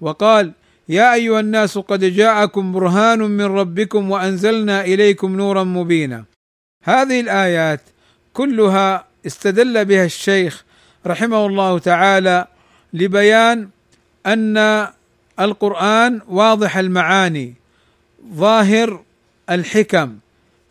[0.00, 0.52] وقال
[0.88, 6.24] يا أيها الناس قد جاءكم برهان من ربكم وأنزلنا إليكم نورا مبينا.
[6.84, 7.80] هذه الآيات
[8.32, 10.64] كلها استدل بها الشيخ
[11.06, 12.46] رحمه الله تعالى
[12.92, 13.68] لبيان
[14.26, 14.88] أن
[15.40, 17.54] القرآن واضح المعاني
[18.34, 19.02] ظاهر
[19.50, 20.18] الحكم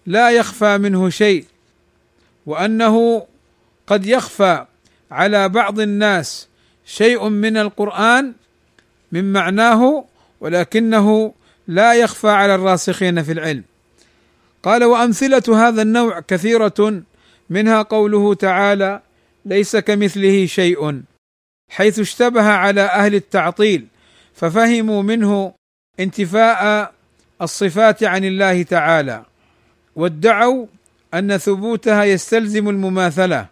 [0.05, 1.45] لا يخفى منه شيء.
[2.47, 3.27] وأنه
[3.87, 4.65] قد يخفى
[5.11, 6.47] على بعض الناس
[6.85, 8.33] شيء من القرآن
[9.11, 10.05] من معناه
[10.41, 11.33] ولكنه
[11.67, 13.63] لا يخفى على الراسخين في العلم.
[14.63, 17.03] قال وأمثلة هذا النوع كثيرة
[17.49, 19.01] منها قوله تعالى
[19.45, 21.01] ليس كمثله شيء
[21.71, 23.87] حيث اشتبه على أهل التعطيل
[24.35, 25.53] ففهموا منه
[25.99, 26.93] انتفاء
[27.41, 29.25] الصفات عن الله تعالى
[29.95, 30.65] وادعوا
[31.17, 33.47] أن ثبوتها يستلزم المماثلة.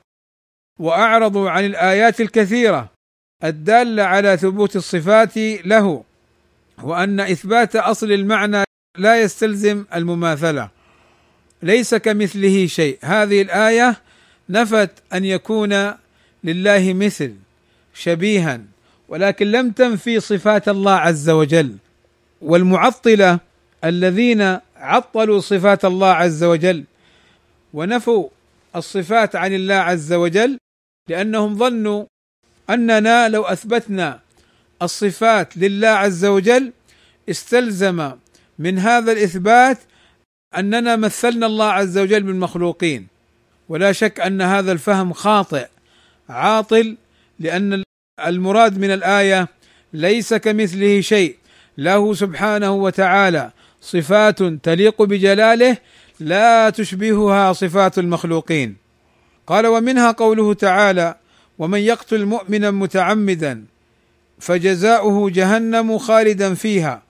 [0.80, 2.90] وأعرضوا عن الآيات الكثيرة
[3.44, 6.04] الدالة على ثبوت الصفات له
[6.84, 8.64] وأن إثبات أصل المعنى
[8.98, 10.70] لا يستلزم المماثلة.
[11.64, 12.98] ليس كمثله شيء.
[13.02, 13.96] هذه الآية
[14.50, 15.94] نفت أن يكون
[16.44, 17.34] لله مثل
[17.94, 18.62] شبيها
[19.10, 21.78] ولكن لم تنفي صفات الله عز وجل.
[22.42, 23.40] والمعطلة
[23.84, 26.84] الذين عطلوا صفات الله عز وجل
[27.76, 28.30] ونفوا
[28.76, 30.58] الصفات عن الله عز وجل
[31.10, 32.06] لأنهم ظنوا
[32.70, 34.20] أننا لو أثبتنا
[34.82, 36.72] الصفات لله عز وجل
[37.30, 38.12] استلزم
[38.60, 39.78] من هذا الإثبات
[40.58, 43.08] أننا مثلنا الله عز وجل بالمخلوقين
[43.70, 45.68] ولا شك أن هذا الفهم خاطئ
[46.30, 46.98] عاطل
[47.40, 47.84] لأن
[48.26, 49.48] المراد من الآية
[49.94, 51.36] ليس كمثله شيء
[51.78, 55.78] له سبحانه وتعالى صفات تليق بجلاله
[56.20, 58.76] لا تشبهها صفات المخلوقين.
[59.48, 61.16] قال ومنها قوله تعالى
[61.60, 63.66] ومن يقتل مؤمنا متعمدا
[64.40, 67.02] فجزاؤه جهنم خالدا فيها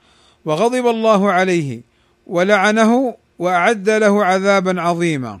[0.44, 1.80] وغضب الله عليه
[2.26, 5.40] ولعنه وأعد له عذابا عظيما.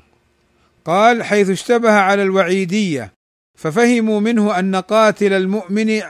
[0.84, 3.12] قال حيث اشتبه على الوعيدية
[3.58, 6.02] ففهموا منه أن قاتل المؤمن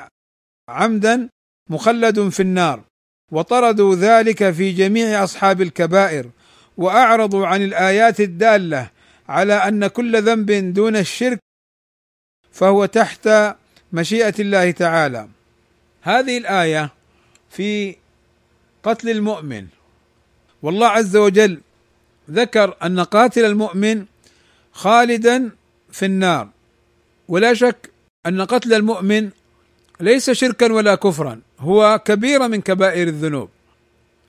[0.68, 1.28] عمدا
[1.70, 2.80] مخلد في النار
[3.32, 6.26] وطردوا ذلك في جميع أصحاب الكبائر
[6.76, 8.90] وأعرضوا عن الآيات الدالة
[9.28, 11.38] على أن كل ذنب دون الشرك
[12.52, 13.28] فهو تحت
[13.92, 15.28] مشيئة الله تعالى.
[16.02, 16.90] هذه الآية
[17.50, 17.96] في
[18.82, 19.66] قتل المؤمن.
[20.62, 21.60] والله عز وجل
[22.30, 24.04] ذكر أن قاتل المؤمن
[24.72, 25.50] خالدا
[25.92, 26.48] في النار.
[27.28, 27.90] ولا شك
[28.26, 29.30] أن قتل المؤمن
[30.00, 33.48] ليس شركا ولا كفرا هو كبيره من كبائر الذنوب.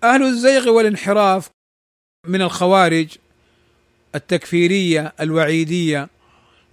[0.03, 1.49] أهل الزيغ والانحراف
[2.27, 3.07] من الخوارج
[4.15, 6.09] التكفيرية الوعيدية.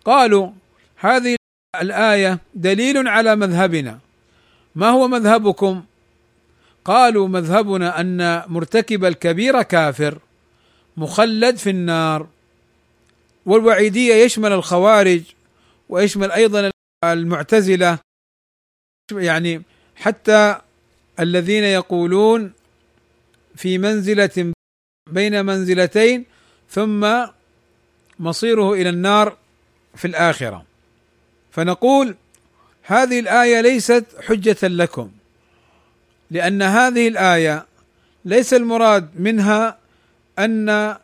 [0.04, 0.50] قالوا
[0.96, 1.36] هذه
[1.80, 3.98] الآية دليل على مذهبنا.
[4.74, 5.84] ما هو مذهبكم؟
[6.84, 10.18] قالوا مذهبنا أن مرتكب الكبيره كافر
[10.96, 12.26] مخلد في النار.
[13.46, 15.22] والوعيدية يشمل الخوارج
[15.88, 16.70] ويشمل أيضا
[17.04, 17.98] المعتزلة
[19.12, 19.62] يعني
[19.96, 20.60] حتى
[21.20, 22.52] الذين يقولون
[23.56, 24.52] في منزلة
[25.14, 26.24] بين منزلتين
[26.70, 27.03] ثم
[28.18, 29.37] مصيره إلى النار
[29.94, 30.64] في الآخرة.
[31.50, 32.16] فنقول
[32.83, 35.11] هذه الآية ليست حجة لكم
[36.31, 37.66] لأن هذه الآية
[38.24, 39.79] ليس المراد منها
[40.38, 40.96] أن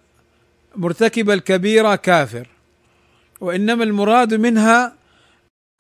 [0.76, 2.46] مرتكب الكبيره كافر
[3.40, 4.94] وإنما المراد منها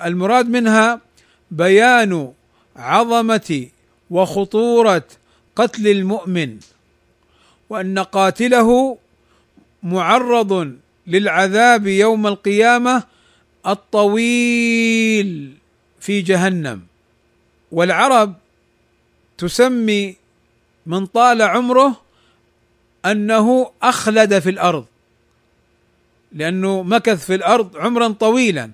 [0.04, 1.00] المراد منها
[1.50, 2.32] بيان
[2.76, 3.66] عظمة
[4.10, 5.04] وخطورة
[5.56, 6.58] قتل المؤمن.
[7.70, 8.98] وأن قاتله
[9.82, 13.02] معرض للعذاب يوم القيامة
[13.66, 15.54] الطويل
[16.00, 16.82] في جهنم.
[17.72, 18.34] والعرب
[19.38, 20.16] تسمي
[20.86, 22.00] من طال عمره
[23.06, 24.86] أنه أخلد في الأرض
[26.32, 28.70] لأنه مكث في الأرض عمرا طويلا.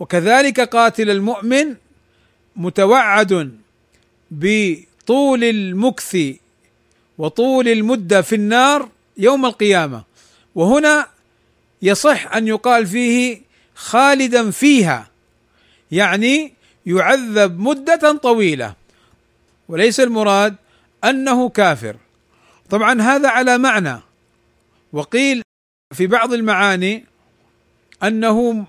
[0.00, 1.74] وكذلك قاتل المؤمن
[2.56, 3.58] متوعد
[4.30, 6.16] بطول المكث
[7.18, 10.04] وطول المدة في النار يوم القيامة.
[10.54, 11.06] وهنا
[11.82, 13.42] يصح أن يقال فيه
[13.74, 15.10] خالدا فيها
[15.90, 16.52] يعني
[16.86, 18.74] يعذب مدة طويلة.
[19.68, 20.56] وليس المراد
[21.04, 21.96] أنه كافر.
[22.70, 24.00] طبعا هذا على معنى.
[24.92, 25.42] وقيل
[25.94, 27.04] في بعض المعاني
[28.02, 28.66] أنه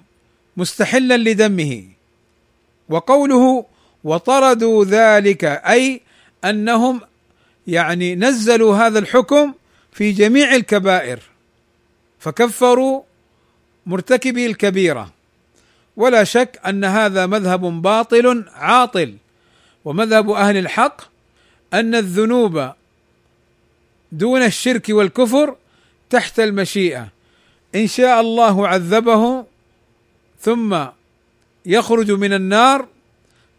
[0.57, 1.83] مستحلا لدمه.
[2.89, 3.65] وقوله
[4.03, 6.01] وطردوا ذلك أي
[6.45, 7.01] أنهم
[7.67, 9.53] يعني نزلوا هذا الحكم
[9.91, 11.19] في جميع الكبائر
[12.19, 13.01] فكفروا
[13.85, 15.11] مرتكبي الكبيرة.
[15.97, 19.15] ولا شك أن هذا مذهب باطل عاطل.
[19.85, 21.01] ومذهب أهل الحق
[21.73, 22.71] أن الذنوب
[24.11, 25.55] دون الشرك والكفر
[26.09, 27.07] تحت المشيئة.
[27.75, 29.45] إن شاء الله عذبه
[30.41, 30.85] ثم
[31.65, 32.87] يخرج من النار.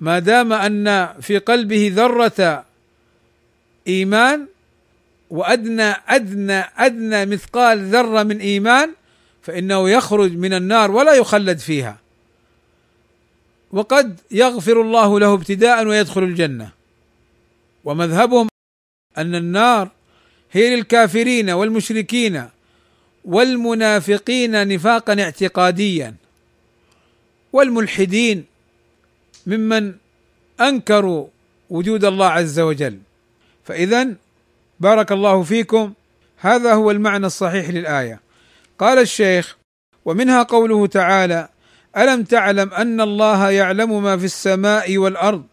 [0.01, 2.66] ما دام أن في قلبه ذرة
[3.89, 4.47] إيمان
[5.31, 8.95] وأدنى أدنى أدنى مثقال ذرة من إيمان
[9.43, 11.99] فإنه يخرج من النار ولا يخلد فيها.
[13.73, 16.71] وقد يغفر الله له ابتداء ويدخل الجنة.
[17.85, 18.49] ومذهبهم
[19.19, 19.91] أن النار
[20.53, 22.49] هي للكافرين والمشركين
[23.25, 26.15] والمنافقين نفاقا اعتقاديا.
[27.53, 28.45] والملحدين
[29.47, 29.95] ممن
[30.61, 31.27] أنكروا
[31.71, 32.99] وجود الله عز وجل.
[33.67, 34.09] فاذا
[34.81, 35.93] بارك الله فيكم.
[36.37, 38.21] هذا هو المعنى الصحيح للآية.
[38.79, 39.57] قال الشيخ
[40.05, 41.49] ومنها قوله تعالى
[41.97, 45.45] ألم تعلم أن الله يعلم ما في السماء والأرض؟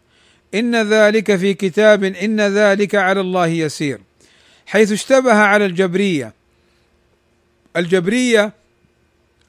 [0.56, 4.00] إن ذلك في كتاب إن ذلك على الله يسير.
[4.66, 6.34] حيث اشتبه على الجبرية.
[7.78, 8.54] الجبرية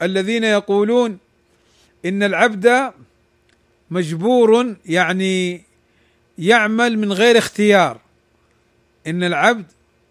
[0.02, 1.18] الذين يقولون
[2.04, 2.92] إن العبد
[3.90, 5.62] مجبور يعني
[6.38, 8.03] يعمل من غير اختيار.
[9.06, 9.66] إن العبد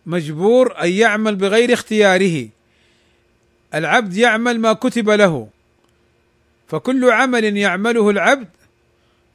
[0.06, 2.50] مجبور أن يعمل بغير اختياره.
[3.74, 5.48] العبد يعمل ما كتب له.
[6.68, 8.48] فكل عمل يعمله العبد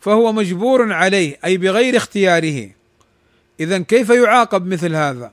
[0.00, 2.70] فهو مجبور عليه أي بغير اختياره.
[3.60, 5.32] اذا كيف يعاقب مثل هذا؟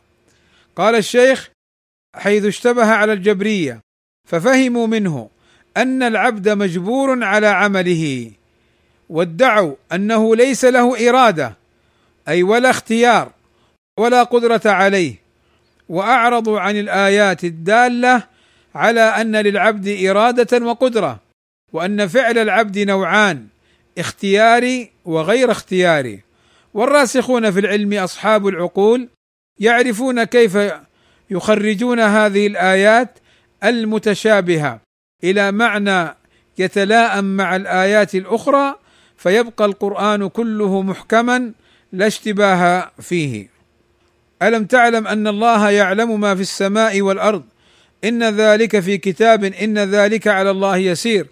[0.75, 1.49] قال الشيخ
[2.15, 3.79] حيث اشتبه على الجبرية
[4.27, 5.29] ففهموا منه
[5.77, 8.31] أن العبد مجبور على عمله.
[9.09, 11.57] وادعوا أنه ليس له إرادة
[12.27, 13.31] أي ولا اختيار.
[13.99, 15.15] ولا قدرة عليه
[15.89, 18.23] وأعرضوا عن الآيات الدالة
[18.75, 21.19] على أن للعبد إرادة وقدرة
[21.73, 23.47] وأن فعل العبد نوعان
[23.97, 26.21] اختياري وغير اختياري.
[26.73, 29.09] والراسخون في العلم أصحاب العقول
[29.59, 30.57] يعرفون كيف
[31.29, 33.19] يخرجون هذه الآيات
[33.63, 34.79] المتشابهة
[35.23, 36.15] إلى معنى
[36.57, 38.75] يتلاءم مع الآيات الأخرى
[39.17, 41.51] فيبقى القرآن كله محكما
[41.91, 43.54] لا اشتباه فيه.
[44.41, 47.43] ألم تعلم أن الله يعلم ما في السماء والأرض؟
[48.03, 51.27] إن ذلك في كتاب إن ذلك على الله يسير.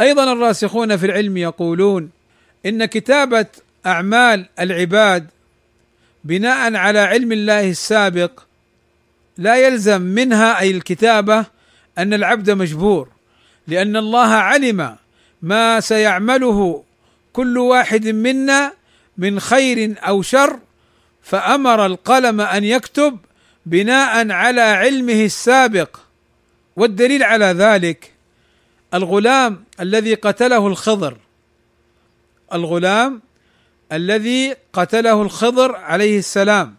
[0.00, 2.10] أيضا الراسخون في العلم يقولون
[2.66, 3.46] إن كتابة
[3.86, 5.26] أعمال العباد
[6.24, 8.40] بناء على علم الله السابق
[9.38, 11.44] لا يلزم منها أي الكتابة
[11.98, 13.08] أن العبد مجبور
[13.66, 14.96] لأن الله علم
[15.42, 16.82] ما سيعمله
[17.32, 18.72] كل واحد منا
[19.18, 20.58] من خير أو شر
[21.26, 23.18] فأمر القلم أن يكتب
[23.66, 25.96] بناء على علمه السابق.
[26.76, 28.12] والدليل على ذلك
[28.94, 31.16] الغلام الذي قتله الخضر.
[32.52, 33.22] الغلام
[33.92, 36.76] الذي قتله الخضر عليه السلام.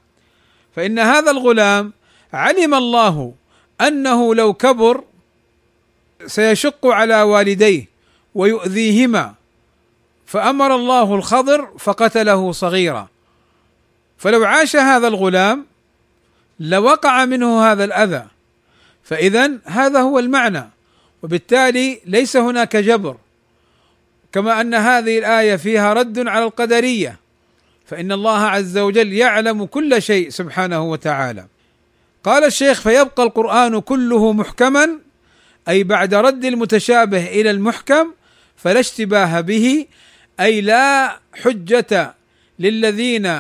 [0.76, 1.94] فإن هذا الغلام
[2.34, 3.34] علم الله
[3.82, 5.04] أنه لو كبر
[6.26, 7.86] سيشق على والديه
[8.36, 9.34] ويؤذيهما.
[10.26, 13.08] فأمر الله الخضر فقتله صغيرا.
[14.18, 15.66] فلو عاش هذا الغلام
[16.60, 18.26] لوقع منه هذا الأذى.
[19.04, 20.70] فاذا هذا هو المعنى
[21.24, 23.18] وبالتالي ليس هناك جبر.
[24.32, 27.20] كما أن هذه الآية فيها رد على القدرية
[27.86, 31.46] فإن الله عز وجل يعلم كل شيء سبحانه وتعالى.
[32.24, 35.00] قال الشيخ فيبقى القرآن كله محكما
[35.70, 38.14] أي بعد رد المتشابه إلى المحكم
[38.58, 39.86] فلا اشتباه به
[40.40, 42.16] أي لا حجة
[42.60, 43.40] للذين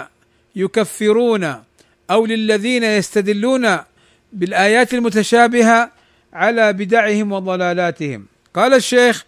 [0.57, 1.63] يكفرون
[2.11, 3.77] أو للذين يستدلون
[4.33, 5.91] بالآيات المتشابهة
[6.33, 8.25] على بدعهم وضلالاتهم.
[8.53, 9.25] قال الشيخ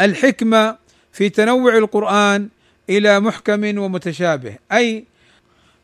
[0.00, 0.76] الحكمة
[1.12, 2.48] في تنوع القرآن
[2.90, 4.56] إلى محكم ومتشابه.
[4.72, 5.04] أي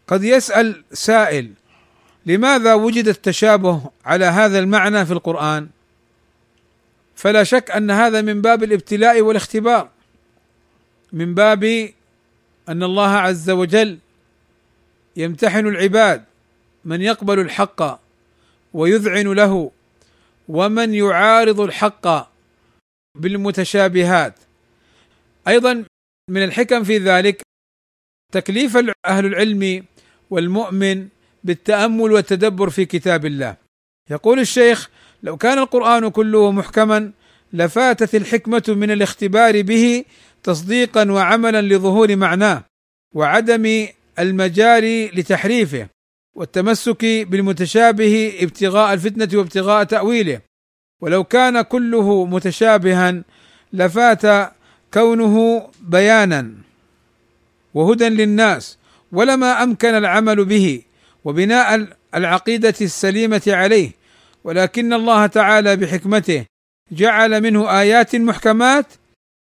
[0.07, 1.51] قد يسأل سائل
[2.27, 5.69] لماذا وجد التشابه على هذا المعنى في القرآن؟
[7.17, 9.89] فلا شك أن هذا من باب الابتلاء والاختبار
[11.13, 11.65] من باب
[12.69, 13.99] أن الله عز وجل
[15.19, 16.25] يمتحن العباد
[16.85, 18.01] من يقبل الحق
[18.75, 19.71] ويذعن له
[20.49, 22.31] ومن يعارض الحق
[23.19, 24.35] بالمتشابهات.
[25.49, 25.85] أيضا
[26.31, 27.43] من الحكم في ذلك
[28.33, 28.77] تكليف
[29.07, 29.85] أهل العلم
[30.31, 31.09] والمؤمن
[31.45, 33.57] بالتأمل والتدبر في كتاب الله.
[34.11, 34.91] يقول الشيخ
[35.23, 37.13] لو كان القرآن كله محكما
[37.53, 40.05] لفاتت الحكمة من الاختبار به
[40.43, 42.65] تصديقا وعملا لظهور معناه
[43.15, 45.89] وعدم المجال لتحريفه
[46.37, 50.41] والتمسك بالمتشابه ابتغاء الفتنة وابتغاء تأويله.
[51.03, 53.23] ولو كان كله متشابها
[53.73, 54.53] لفات
[54.95, 56.53] كونه بيانا
[57.75, 58.79] وهدى للناس
[59.13, 60.83] ولما أمكن العمل به
[61.25, 63.91] وبناء العقيدة السليمة عليه.
[64.45, 66.45] ولكن الله تعالى بحكمته
[66.93, 68.87] جعل منه آيات محكمات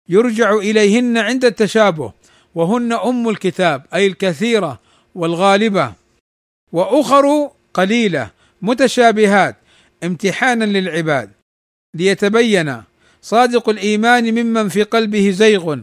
[0.09, 2.13] يرجع إليهن عند التشابه.
[2.55, 4.79] وهن أم الكتاب أي الكثيرة
[5.15, 5.93] والغالبة.
[6.71, 8.29] وأخر قليلة
[8.61, 9.55] متشابهات
[10.03, 11.29] امتحانا للعباد.
[11.95, 12.83] ليتبين
[13.21, 15.77] صادق الإيمان ممن في قلبه زيغ.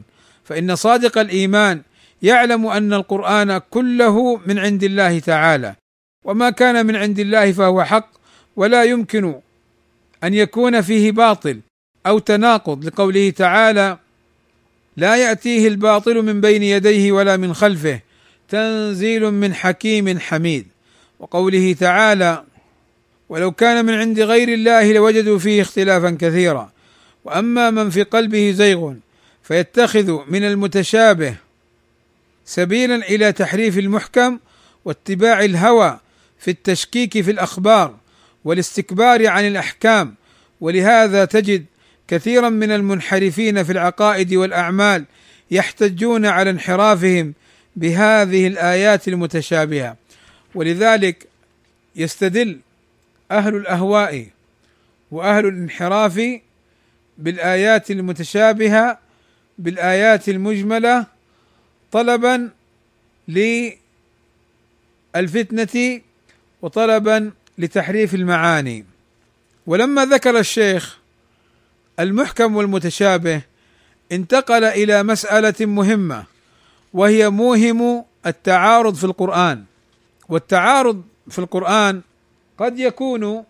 [0.45, 1.83] فإن صادق الإيمان
[2.23, 5.75] يعلم أن القرآن كله من عند الله تعالى.
[6.25, 8.11] وما كان من عند الله فهو حق
[8.57, 9.35] ولا يمكن
[10.25, 11.61] أن يكون فيه باطل
[12.07, 13.99] أو تناقض لقوله تعالى
[14.99, 18.01] لا يأتيه الباطل من بين يديه ولا من خلفه.
[18.49, 20.67] تنزيل من حكيم حميد.
[21.21, 22.45] وقوله تعالى
[23.29, 26.73] ولو كان من عند غير الله لوجدوا فيه اختلافا كثيرا.
[27.25, 28.95] وأما من في قلبه زيغ
[29.43, 31.35] فيتخذ من المتشابه
[32.45, 34.39] سبيلا إلى تحريف المحكم
[34.85, 36.01] واتباع الهوى
[36.39, 37.95] في التشكيك في الأخبار
[38.45, 40.15] والاستكبار عن الأحكام.
[40.61, 41.65] ولهذا تجد
[42.09, 45.05] كثيرا من المنحرفين في العقائد والأعمال
[45.51, 47.35] يحتجون على انحرافهم
[47.77, 49.97] بهذه الآيات المتشابهة.
[50.55, 51.29] ولذلك
[51.97, 52.61] يستدل
[53.31, 54.27] أهل الأهواء
[55.11, 56.40] وأهل الانحراف
[57.18, 58.99] بالآيات المتشابهة
[59.59, 61.07] بالآيات المجملة
[61.92, 62.51] طلبا
[65.14, 66.01] للفتنة
[66.62, 68.85] وطلبا لتحريف المعاني.
[69.66, 70.99] ولما ذكر الشيخ
[72.01, 73.43] المحكم والمتشابه
[74.13, 76.25] انتقل إلى مسألة مهمة
[76.93, 79.64] وهي موهم التعارض في القرآن.
[80.29, 82.03] والتعارض في القرآن
[82.59, 83.45] قد يكون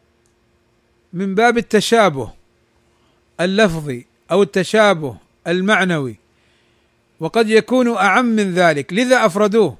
[1.12, 2.32] من باب التشابه
[3.40, 5.16] اللفظي أو التشابه
[5.46, 6.16] المعنوي
[7.20, 8.92] وقد يكون أعم من ذلك.
[8.92, 9.76] لذا أفردوه؟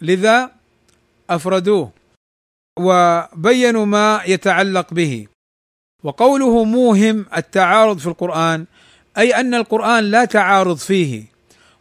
[0.00, 0.50] لذا
[1.30, 1.90] أفردوه
[2.78, 5.26] وبينوا ما يتعلق به.
[6.04, 8.64] وقوله موهم التعارض في القرآن
[9.18, 11.24] أي أن القرآن لا تعارض فيه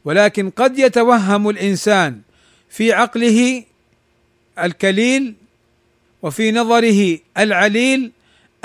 [0.06, 2.22] ولكن قد يتوهم الإنسان
[2.70, 3.64] في عقله
[4.60, 5.36] الكليل
[6.22, 8.12] وفي نظره العليل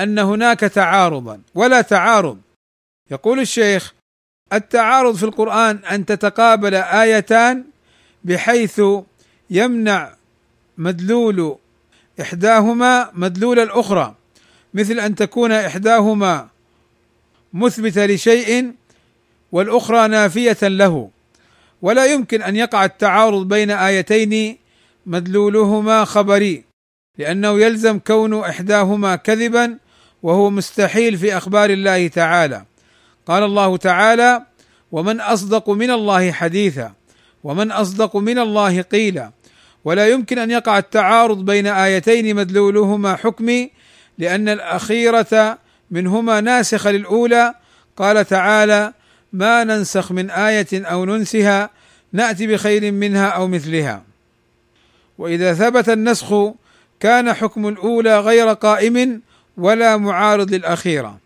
[0.00, 2.38] أن هناك تعارضا ولا تعارض.
[3.10, 3.94] يقول الشيخ
[4.52, 7.64] التعارض في القرآن أن تتقابل آيتان
[8.24, 8.82] بحيث
[9.50, 10.14] يمنع
[10.78, 11.56] مدلول
[12.20, 14.14] إحداهما مدلول الأخرى.
[14.74, 16.48] مثل أن تكون إحداهما
[17.52, 18.72] مثبتة لشيء
[19.52, 21.10] والأخرى نافية له.
[21.82, 24.56] ولا يمكن أن يقع التعارض بين آيتين
[25.06, 26.64] مدلولهما خبري
[27.18, 29.78] لأنه يلزم كون إحداهما كذبا
[30.22, 32.64] وهو مستحيل في أخبار الله تعالى.
[33.26, 34.42] قال الله تعالى
[34.92, 36.92] ومن أصدق من الله حديثا
[37.44, 39.30] ومن أصدق من الله قيلا.
[39.84, 43.70] ولا يمكن أن يقع التعارض بين آيتين مدلولهما حكمي
[44.18, 45.58] لأن الأخيرة
[45.90, 47.54] منهما ناسخة للأولى.
[47.96, 48.92] قال تعالى
[49.32, 51.70] ما ننسخ من آية أو ننسها
[52.12, 54.02] نأتي بخير منها أو مثلها.
[55.18, 56.34] وإذا ثبت النسخ
[57.00, 59.22] كان حكم الأولى غير قائم
[59.56, 61.18] ولا معارض للأخيرة.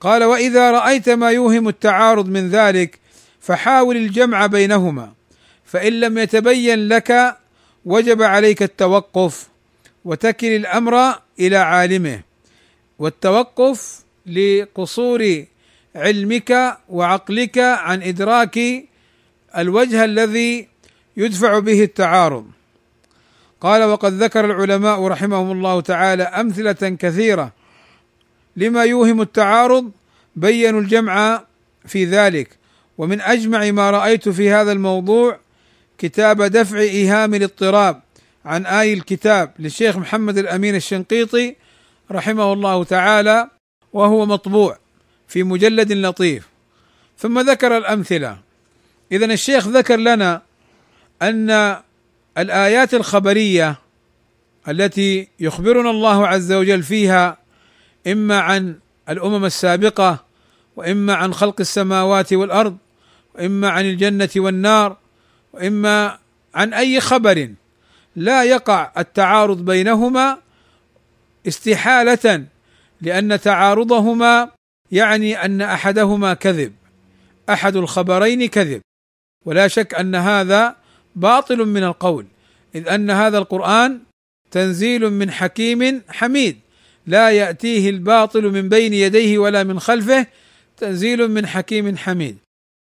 [0.00, 2.98] قال وإذا رأيت ما يوهم التعارض من ذلك
[3.40, 5.12] فحاول الجمع بينهما
[5.64, 7.36] فإن لم يتبين لك
[7.84, 9.48] وجب عليك التوقف
[10.04, 12.20] وتكل الأمر إلى عالمه.
[12.98, 15.44] والتوقف لقصور
[15.96, 18.60] علمك وعقلك عن إدراك
[19.58, 20.68] الوجه الذي
[21.16, 22.46] يدفع به التعارض.
[23.60, 27.52] قال وقد ذكر العلماء رحمهم الله تعالى أمثلة كثيرة
[28.56, 29.90] لما يوهم التعارض
[30.36, 31.44] بينوا الجمع
[31.86, 32.48] في ذلك.
[32.98, 35.38] ومن أجمع ما رأيت في هذا الموضوع
[35.98, 38.02] كتاب دفع إيهام الاضطراب
[38.44, 41.56] عن آي الكتاب للشيخ محمد الأمين الشنقيطي
[42.10, 43.48] رحمه الله تعالى
[43.92, 44.78] وهو مطبوع
[45.28, 46.48] في مجلد لطيف.
[47.18, 48.38] ثم ذكر الأمثلة.
[49.12, 50.42] اذا الشيخ ذكر لنا
[51.22, 51.76] أن
[52.38, 53.76] الآيات الخبرية
[54.68, 57.38] التي يخبرنا الله عز وجل فيها
[58.06, 58.78] إما عن
[59.08, 60.24] الأمم السابقة
[60.76, 62.76] وإما عن خلق السماوات والأرض
[63.34, 64.96] وإما عن الجنة والنار
[65.52, 66.18] وإما
[66.54, 67.48] عن أي خبر
[68.16, 70.38] لا يقع التعارض بينهما
[71.48, 72.44] استحالة
[73.00, 74.50] لأن تعارضهما
[74.90, 76.72] يعني أن أحدهما كذب
[77.50, 78.80] أحد الخبرين كذب.
[79.44, 80.76] ولا شك أن هذا
[81.16, 82.26] باطل من القول
[82.74, 84.00] إذ أن هذا القرآن
[84.50, 86.60] تنزيل من حكيم حميد
[87.06, 90.26] لا يأتيه الباطل من بين يديه ولا من خلفه
[90.76, 92.38] تنزيل من حكيم حميد.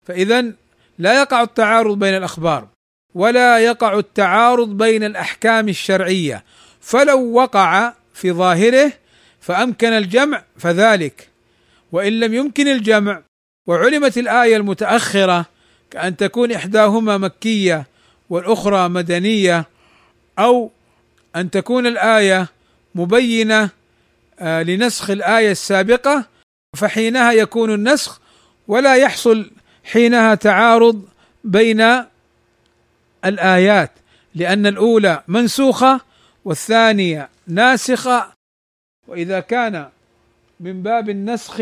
[0.08, 0.52] فاذا
[1.00, 2.68] لا يقع التعارض بين الأخبار.
[3.16, 6.44] ولا يقع التعارض بين الأحكام الشرعية
[6.82, 8.92] فلو وقع في ظاهره
[9.42, 11.30] فأمكن الجمع فذلك.
[11.92, 13.22] وإن لم يمكن الجمع
[13.68, 15.46] وعلمت الآية المتأخرة
[15.92, 17.88] كأن تكون إحداهما مكية
[18.30, 19.66] والأخرى مدنية
[20.40, 20.72] أو
[21.36, 22.48] أن تكون الآية
[22.96, 23.70] مبينة
[24.40, 26.26] آه، لنسخ الآية السابقة
[26.78, 28.22] فحينها يكون النسخ
[28.68, 29.52] ولا يحصل
[29.84, 31.02] حينها تعارض
[31.44, 32.04] بين
[33.26, 33.92] الآيات
[34.36, 36.02] لأن الأولى منسوخة
[36.46, 38.34] والثانية ناسخة.
[39.08, 39.90] وإذا كان
[40.60, 41.62] من باب النسخ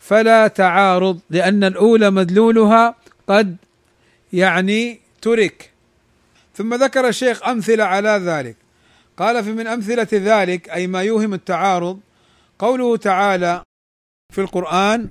[0.00, 2.94] فلا تعارض لأن الأولى مدلولها
[3.26, 3.56] قد
[4.32, 5.70] يعني ترك.
[6.54, 8.56] ثم ذكر الشيخ أمثلة على ذلك.
[9.16, 12.00] قال في من أمثلة ذلك أي ما يوهم التعارض
[12.58, 13.62] قوله تعالى
[14.32, 15.08] في القرآن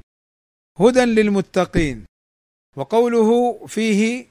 [0.79, 2.05] هدى للمتقين
[2.77, 4.25] وقوله فيه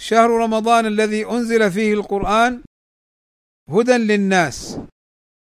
[0.00, 2.60] شهر رمضان الذي أنزل فيه القرآن
[3.68, 4.78] هدى للناس.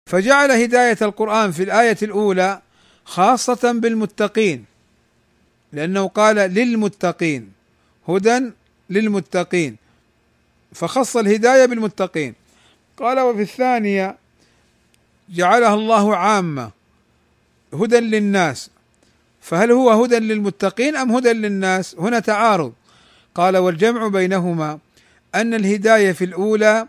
[0.09, 2.61] فجعل هداية القرآن في الآية الأولى
[3.05, 4.65] خاصة بالمتقين
[5.73, 7.51] لأنه قال للمتقين
[8.07, 8.51] هدى
[8.89, 9.77] للمتقين.
[10.73, 12.33] فخص الهداية بالمتقين.
[12.97, 14.17] قال وفي الثانية
[15.29, 16.71] جعلها الله عامة
[17.73, 18.69] هدى للناس.
[19.41, 22.73] فهل هو هدى للمتقين أم هدى للناس؟ هنا تعارض.
[23.37, 24.79] قال والجمع بينهما
[25.35, 26.87] أن الهداية في الأولى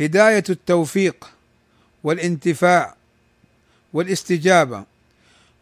[0.00, 1.30] هداية التوفيق
[2.04, 2.94] والانتفاع
[3.92, 4.84] والاستجابة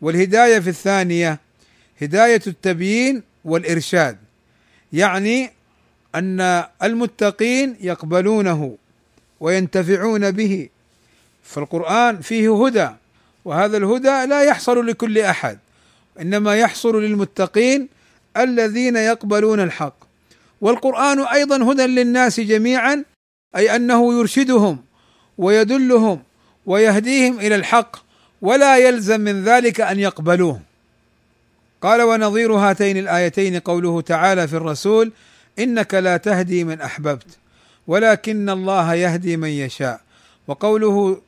[0.01, 1.41] والهداية في الثانية
[2.03, 4.19] هداية التبيين والإرشاد
[4.93, 5.53] يعني
[6.15, 8.77] أن المتقين يقبلونه
[9.41, 10.69] وينتفعون به.
[11.43, 12.89] فالقرآن فيه هدى
[13.45, 15.59] وهذا الهدى لا يحصل لكل أحد
[16.21, 17.89] إنما يحصل للمتقين
[18.37, 20.08] الذين يقبلون الحق.
[20.61, 23.05] والقرآن أيضا هدى للناس جميعا
[23.57, 24.85] أي أنه يرشدهم
[25.39, 26.23] ويدلهم
[26.67, 27.97] ويهديهم إلى الحق
[28.43, 30.61] ولا يلزم من ذلك أن يقبلوه.
[31.83, 35.13] قال ونظير هاتين الآيتين قوله تعالى في الرسول
[35.59, 37.39] إنك لا تهدي من أحببت
[37.87, 40.01] ولكن الله يهدي من يشاء.
[40.47, 41.21] وقوله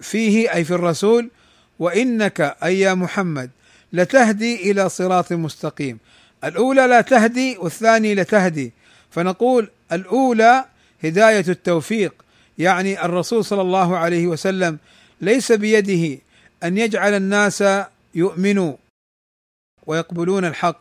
[0.00, 1.30] فيه أي في الرسول
[1.78, 3.50] وإنك أي يا محمد
[3.92, 5.98] لتهدي إلى صراط مستقيم.
[6.44, 8.72] الأولى لا تهدي والثاني لتهدي
[9.10, 10.64] فنقول الأولى
[11.04, 12.14] هداية التوفيق
[12.58, 14.78] يعني الرسول صلى الله عليه وسلم
[15.20, 16.18] ليس بيده
[16.64, 17.64] أن يجعل الناس
[18.14, 18.76] يؤمنوا
[19.86, 20.80] ويقبلون الحق.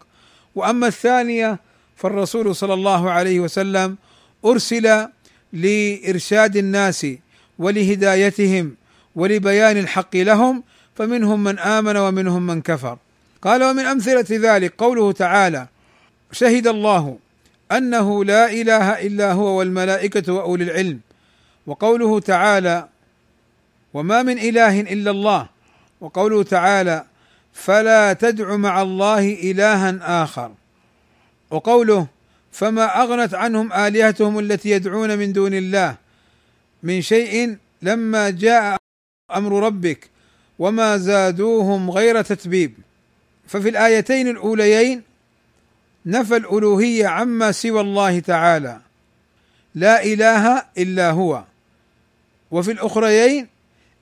[0.56, 1.60] وأما الثانية
[1.96, 3.98] فالرسول صلى الله عليه وسلم
[4.46, 5.08] أرسل
[5.54, 7.08] لإرشاد الناس
[7.60, 8.76] ولهدايتهم
[9.16, 10.64] ولبيان الحق لهم
[10.96, 12.98] فمنهم من آمن ومنهم من كفر.
[13.42, 15.68] قال ومن أمثلة ذلك قوله تعالى
[16.32, 17.18] شهد الله
[17.72, 21.00] أنه لا إله إلا هو والملائكة وأولي العلم.
[21.68, 22.88] وقوله تعالى
[23.94, 25.50] وما من إله إلا الله.
[26.02, 27.06] وقوله تعالى
[27.54, 30.52] فلا تدع مع الله إلها آخر.
[31.52, 32.08] وقوله
[32.52, 35.96] فما أغنت عنهم آلهتهم التي يدعون من دون الله
[36.84, 38.78] من شيء لما جاء
[39.36, 40.10] أمر ربك
[40.60, 42.74] وما زادوهم غير تتبيب.
[43.52, 45.02] ففي الآيتين الأوليين
[46.06, 48.82] نفى الألوهية عما سوى الله تعالى.
[49.76, 51.44] لا إله إلا هو.
[52.52, 53.48] وفي الأخريين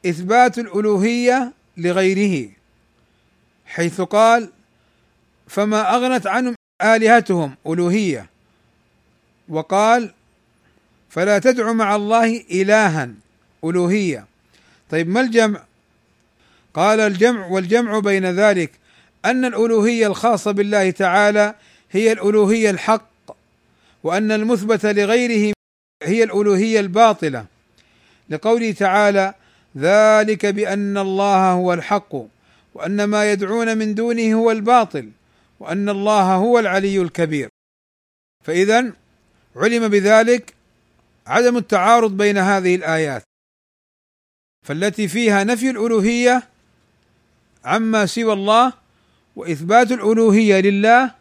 [0.06, 2.50] إثبات الألوهية لغيره
[3.66, 4.50] حيث قال
[5.47, 8.30] فما أغنت عنهم آلهتهم ألوهية.
[9.50, 10.14] وقال
[11.10, 13.10] فلا تدع مع الله الها
[13.64, 14.26] ألوهية.
[14.89, 15.64] طيب ما الجمع؟
[16.74, 18.72] قال الجمع والجمع بين ذلك
[19.26, 21.55] أن الألوهية الخاصة بالله تعالى
[21.91, 23.09] هي الألوهية الحق
[24.03, 25.53] وأن المثبت لغيره
[26.03, 27.45] هي الألوهية الباطلة.
[28.30, 29.34] لقوله تعالى
[29.78, 32.15] ذلك بأن الله هو الحق
[32.74, 35.09] وأن ما يدعون من دونه هو الباطل
[35.59, 37.49] وأن الله هو العلي الكبير.
[38.45, 38.93] فاذا
[39.55, 40.53] علم بذلك
[41.28, 43.24] عدم التعارض بين هذه الآيات
[44.67, 46.43] فالتي فيها نفي الألوهية
[47.65, 48.74] عما سوى الله
[49.40, 51.12] وإثبات الألوهية لله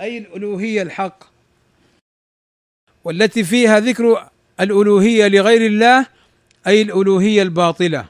[0.00, 1.24] أي الألوهية الحق.
[3.04, 4.28] والتي فيها ذكر
[4.60, 6.06] الألوهية لغير الله
[6.66, 8.04] أي الألوهية الباطلة.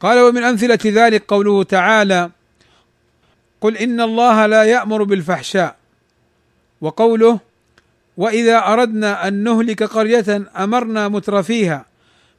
[0.00, 2.30] قال ومن أمثلة ذلك قوله تعالى
[3.60, 5.76] قل إن الله لا يأمر بالفحشاء.
[6.80, 7.40] وقوله
[8.16, 11.86] وإذا أردنا أن نهلك قرية أمرنا مترفيها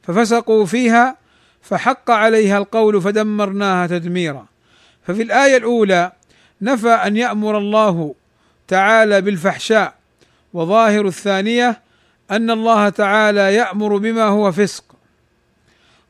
[0.02, 1.16] ففسقوا فيها
[1.62, 4.55] فحق عليها القول فدمرناها تدميرا.
[5.06, 6.12] ففي الآية الأولى
[6.62, 8.14] نفى أن يأمر الله
[8.68, 9.94] تعالى بالفحشاء
[10.52, 11.82] وظاهر الثانية
[12.30, 14.84] أن الله تعالى يأمر بما هو فسق.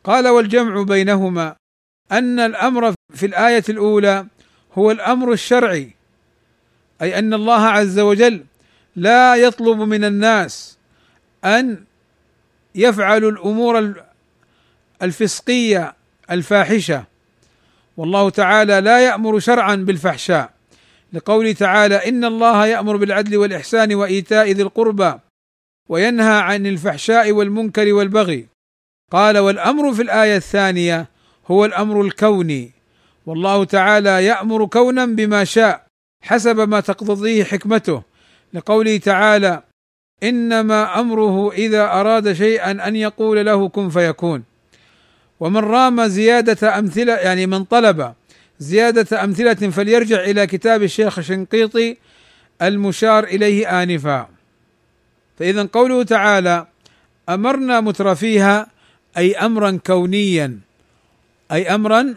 [0.04, 1.56] قال والجمع بينهما
[2.12, 4.26] أن الأمر في الآية الأولى
[4.78, 5.94] هو الأمر الشرعي
[7.02, 8.44] أي أن الله عز وجل
[8.96, 10.78] لا يطلب من الناس
[11.44, 11.84] أن
[12.74, 13.94] يفعلوا الأمور
[15.02, 15.94] الفسقية
[16.30, 17.04] الفاحشة.
[17.96, 20.50] والله تعالى لا يأمر شرعا بالفحشاء.
[21.12, 25.12] لقوله تعالى إن الله يأمر بالعدل والإحسان وإيتاء ذي القربى
[25.88, 28.46] وينهى عن الفحشاء والمنكر والبغي.
[29.12, 31.06] قال والأمر في الآية الثانية
[31.46, 32.72] هو الأمر الكوني.
[33.26, 35.86] والله تعالى يأمر كونا بما شاء
[36.22, 38.02] حسب ما تقتضيه حكمته.
[38.52, 39.62] لقوله تعالى
[40.22, 44.44] إنما أمره إذا أراد شيئا أن يقول له كن فيكون.
[45.40, 48.12] ومن رام زيادة أمثلة يعني من طلب
[48.58, 51.96] زيادة أمثلة فليرجع إلى كتاب الشيخ شنقيطي
[52.62, 54.28] المشار إليه آنفا.
[55.38, 56.66] فإذا قوله تعالى
[57.28, 58.66] أمرنا مترفيها
[59.16, 60.58] أي أمرا كونيا
[61.52, 62.14] أي أمرا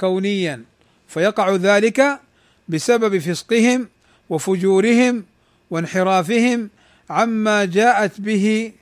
[0.00, 0.62] كونيا.
[1.08, 2.20] فيقع ذلك
[2.68, 3.88] بسبب فسقهم
[4.30, 5.24] وفجورهم
[5.70, 6.70] وانحرافهم
[7.10, 8.72] عما جاءت به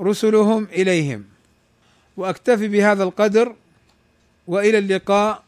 [0.00, 1.33] رسلهم إليهم.
[2.16, 3.54] وأكتفي بهذا القدر
[4.46, 5.42] وإلى اللقاء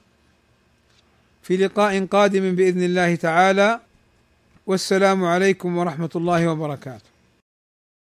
[1.43, 3.81] في لقاء قادم بإذن الله تعالى.
[4.67, 7.16] والسلام عليكم ورحمة الله وبركاته.